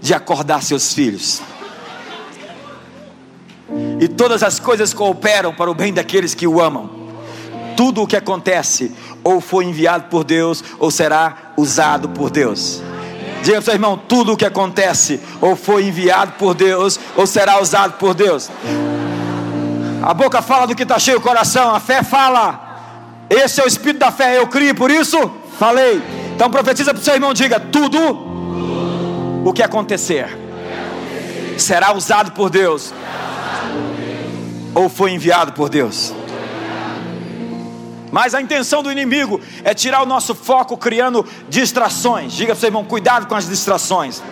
de 0.00 0.14
acordar 0.14 0.62
seus 0.62 0.92
filhos. 0.94 1.42
E 4.00 4.08
todas 4.08 4.42
as 4.42 4.58
coisas 4.58 4.94
cooperam 4.94 5.52
para 5.52 5.70
o 5.70 5.74
bem 5.74 5.92
daqueles 5.92 6.34
que 6.34 6.46
o 6.46 6.60
amam. 6.60 6.90
Tudo 7.76 8.02
o 8.02 8.06
que 8.06 8.16
acontece, 8.16 8.92
ou 9.22 9.40
foi 9.40 9.64
enviado 9.64 10.04
por 10.04 10.22
Deus, 10.22 10.62
ou 10.78 10.90
será 10.90 11.52
usado 11.56 12.08
por 12.08 12.30
Deus. 12.30 12.82
Diga 13.42 13.52
para 13.52 13.60
o 13.60 13.64
seu 13.64 13.74
irmão: 13.74 14.00
tudo 14.08 14.32
o 14.32 14.36
que 14.36 14.44
acontece, 14.44 15.20
ou 15.40 15.56
foi 15.56 15.84
enviado 15.84 16.32
por 16.32 16.54
Deus, 16.54 16.98
ou 17.16 17.26
será 17.26 17.60
usado 17.60 17.94
por 17.94 18.14
Deus. 18.14 18.50
A 20.02 20.14
boca 20.14 20.40
fala 20.40 20.66
do 20.66 20.74
que 20.74 20.82
está 20.82 20.98
cheio 20.98 21.18
o 21.18 21.20
coração, 21.20 21.74
a 21.74 21.80
fé 21.80 22.02
fala. 22.02 22.68
Esse 23.28 23.60
é 23.60 23.64
o 23.64 23.68
espírito 23.68 24.00
da 24.00 24.10
fé, 24.10 24.38
eu 24.38 24.46
criei, 24.46 24.74
por 24.74 24.90
isso 24.90 25.30
falei. 25.58 26.02
Então 26.34 26.50
profetiza 26.50 26.92
para 26.92 27.00
o 27.00 27.04
seu 27.04 27.14
irmão: 27.14 27.34
diga, 27.34 27.60
tudo 27.60 27.98
o 29.44 29.52
que 29.52 29.62
acontecer 29.62 30.38
será 31.56 31.94
usado 31.94 32.32
por 32.32 32.48
Deus, 32.50 32.92
ou 34.74 34.88
foi 34.88 35.12
enviado 35.12 35.52
por 35.52 35.68
Deus. 35.68 36.14
Mas 38.12 38.34
a 38.34 38.40
intenção 38.40 38.82
do 38.82 38.90
inimigo 38.90 39.40
é 39.62 39.74
tirar 39.74 40.02
o 40.02 40.06
nosso 40.06 40.34
foco 40.34 40.76
criando 40.76 41.26
distrações. 41.48 42.32
Diga 42.32 42.52
para 42.52 42.60
seu 42.60 42.68
irmão, 42.68 42.84
cuidado 42.84 43.26
com 43.26 43.34
as 43.34 43.48
distrações. 43.48 44.22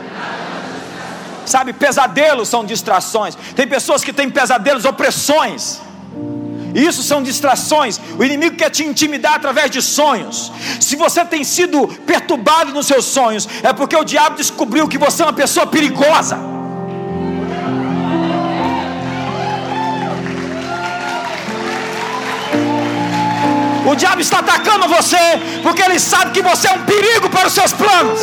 Sabe, 1.47 1.73
pesadelos 1.73 2.49
são 2.49 2.65
distrações. 2.65 3.37
Tem 3.55 3.67
pessoas 3.67 4.05
que 4.05 4.13
têm 4.13 4.29
pesadelos, 4.29 4.85
opressões. 4.85 5.81
Isso 6.75 7.03
são 7.03 7.23
distrações. 7.23 7.99
O 8.19 8.25
inimigo 8.25 8.57
quer 8.57 8.71
te 8.71 8.85
intimidar 8.85 9.35
através 9.35 9.71
de 9.71 9.81
sonhos. 9.81 10.53
Se 10.81 10.97
você 10.97 11.25
tem 11.25 11.43
sido 11.45 11.89
perturbado 12.07 12.73
nos 12.73 12.87
seus 12.87 13.05
sonhos, 13.07 13.49
é 13.63 13.73
porque 13.73 13.97
o 13.97 14.05
diabo 14.05 14.37
descobriu 14.37 14.87
que 14.87 14.99
você 14.99 15.23
é 15.23 15.27
uma 15.27 15.33
pessoa 15.33 15.67
perigosa. 15.67 16.58
O 23.89 23.97
diabo 23.97 24.21
está 24.21 24.41
atacando 24.41 24.87
você 24.87 25.17
porque 25.63 25.81
ele 25.83 25.99
sabe 25.99 26.33
que 26.33 26.43
você 26.43 26.69
é 26.69 26.73
um 26.73 26.85
perigo 26.85 27.31
para 27.31 27.47
os 27.47 27.55
seus 27.55 27.73
planos. 27.73 28.21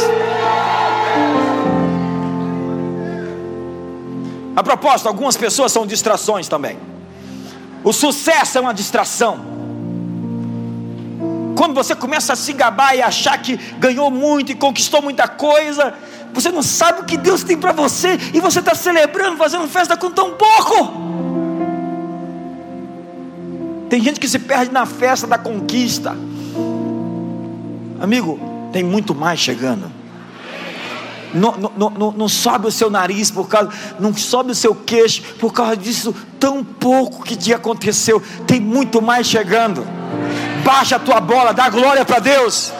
A 4.55 4.61
propósito, 4.61 5.07
algumas 5.07 5.35
pessoas 5.35 5.71
são 5.71 5.87
distrações 5.87 6.47
também. 6.47 6.77
O 7.83 7.91
sucesso 7.91 8.59
é 8.59 8.61
uma 8.61 8.75
distração. 8.75 9.43
Quando 11.57 11.73
você 11.73 11.95
começa 11.95 12.33
a 12.33 12.35
se 12.35 12.53
gabar 12.53 12.95
e 12.95 13.01
achar 13.01 13.35
que 13.39 13.57
ganhou 13.79 14.11
muito 14.11 14.51
e 14.51 14.55
conquistou 14.55 15.01
muita 15.01 15.27
coisa, 15.27 15.95
você 16.31 16.51
não 16.51 16.61
sabe 16.61 17.01
o 17.01 17.05
que 17.05 17.17
Deus 17.17 17.43
tem 17.43 17.57
para 17.57 17.71
você 17.71 18.19
e 18.35 18.39
você 18.39 18.59
está 18.59 18.75
celebrando, 18.75 19.37
fazendo 19.37 19.67
festa 19.67 19.97
com 19.97 20.11
tão 20.11 20.33
pouco. 20.33 21.04
Tem 23.89 24.01
gente 24.01 24.19
que 24.19 24.27
se 24.27 24.39
perde 24.39 24.71
na 24.71 24.85
festa 24.85 25.27
da 25.27 25.37
conquista. 25.37 26.15
Amigo, 27.99 28.39
tem 28.71 28.83
muito 28.83 29.13
mais 29.13 29.39
chegando. 29.39 29.91
Não, 31.33 31.51
não, 31.57 31.89
não, 31.89 32.11
não, 32.11 32.29
sobe 32.29 32.67
o 32.67 32.71
seu 32.71 32.89
nariz 32.89 33.29
por 33.29 33.49
causa, 33.49 33.69
não 33.99 34.15
sobe 34.15 34.51
o 34.51 34.55
seu 34.55 34.73
queixo 34.73 35.21
por 35.37 35.51
causa 35.51 35.75
disso 35.75 36.15
tão 36.39 36.63
pouco 36.63 37.23
que 37.23 37.35
te 37.35 37.53
aconteceu. 37.53 38.23
Tem 38.47 38.59
muito 38.59 39.01
mais 39.01 39.27
chegando. 39.27 39.85
Baixa 40.63 40.95
a 40.95 40.99
tua 40.99 41.19
bola, 41.19 41.53
dá 41.53 41.69
glória 41.69 42.05
para 42.05 42.19
Deus. 42.19 42.71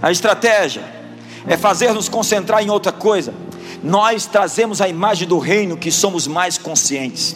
A 0.00 0.10
estratégia 0.10 0.82
é 1.46 1.56
fazer 1.56 1.92
nos 1.92 2.08
concentrar 2.08 2.62
em 2.62 2.70
outra 2.70 2.92
coisa 2.92 3.34
nós 3.82 4.26
trazemos 4.26 4.80
a 4.80 4.88
imagem 4.88 5.26
do 5.26 5.38
reino 5.38 5.76
que 5.76 5.90
somos 5.90 6.26
mais 6.26 6.56
conscientes. 6.56 7.34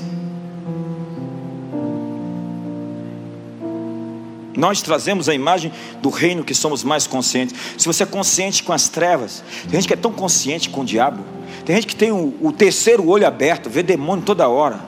Nós 4.57 4.81
trazemos 4.81 5.29
a 5.29 5.35
imagem 5.35 5.71
do 6.01 6.09
reino 6.09 6.43
que 6.43 6.55
somos 6.55 6.83
mais 6.83 7.07
conscientes. 7.07 7.55
Se 7.77 7.87
você 7.87 8.05
é 8.05 8.07
consciente 8.07 8.63
com 8.63 8.73
as 8.73 8.89
trevas, 8.89 9.45
tem 9.65 9.73
gente 9.73 9.89
que 9.89 9.93
é 9.93 9.97
tão 9.97 10.13
consciente 10.13 10.71
com 10.71 10.81
o 10.81 10.85
diabo, 10.85 11.23
tem 11.65 11.77
gente 11.77 11.87
que 11.89 11.97
tem 11.97 12.11
o, 12.11 12.35
o 12.41 12.53
terceiro 12.53 13.07
olho 13.07 13.27
aberto, 13.27 13.69
vê 13.69 13.83
demônio 13.83 14.25
toda 14.25 14.49
hora. 14.49 14.81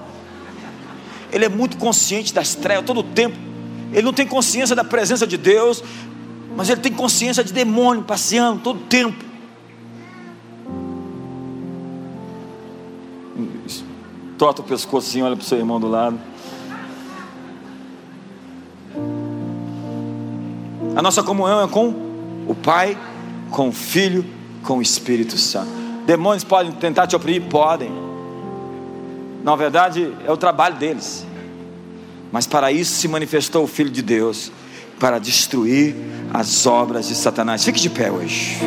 Ele 1.31 1.45
é 1.45 1.49
muito 1.49 1.77
consciente 1.77 2.33
das 2.33 2.55
trevas 2.55 2.87
todo 2.87 3.01
o 3.01 3.03
tempo. 3.03 3.37
Ele 3.93 4.03
não 4.03 4.13
tem 4.13 4.27
consciência 4.27 4.75
da 4.75 4.85
presença 4.85 5.27
de 5.27 5.37
Deus, 5.37 5.83
mas 6.57 6.71
ele 6.71 6.81
tem 6.81 6.93
consciência 6.93 7.45
de 7.45 7.53
demônio 7.53 8.05
passeando 8.05 8.61
todo 8.61 8.77
o 8.77 8.85
tempo. 8.85 9.28
Torta 14.39 14.63
o 14.63 14.65
pescocinho, 14.65 15.27
olha 15.27 15.35
para 15.35 15.43
o 15.43 15.47
seu 15.47 15.59
irmão 15.59 15.81
do 15.81 15.89
lado. 15.89 16.17
A 20.95 21.03
nossa 21.03 21.25
comunhão 21.25 21.61
é 21.61 21.67
com 21.67 21.89
o 22.47 22.55
Pai, 22.55 22.97
com 23.51 23.69
o 23.69 23.73
Filho, 23.73 24.25
com 24.63 24.79
o 24.79 24.83
Espírito 24.83 25.37
Santo. 25.37 25.71
Demônios 26.07 26.45
podem 26.45 26.71
tentar 26.73 27.09
te 27.09 27.17
oprimir? 27.17 27.49
Podem. 27.49 27.91
Na 29.43 29.57
verdade, 29.57 30.15
é 30.25 30.31
o 30.31 30.37
trabalho 30.37 30.77
deles. 30.77 31.27
Mas 32.31 32.47
para 32.47 32.71
isso 32.71 32.95
se 32.95 33.09
manifestou 33.09 33.65
o 33.65 33.67
Filho 33.67 33.91
de 33.91 34.03
Deus 34.03 34.53
para 35.01 35.19
destruir 35.19 35.97
as 36.33 36.65
obras 36.65 37.09
de 37.09 37.15
Satanás. 37.15 37.65
Fique 37.65 37.81
de 37.81 37.91
pé 37.91 38.11
hoje. 38.11 38.59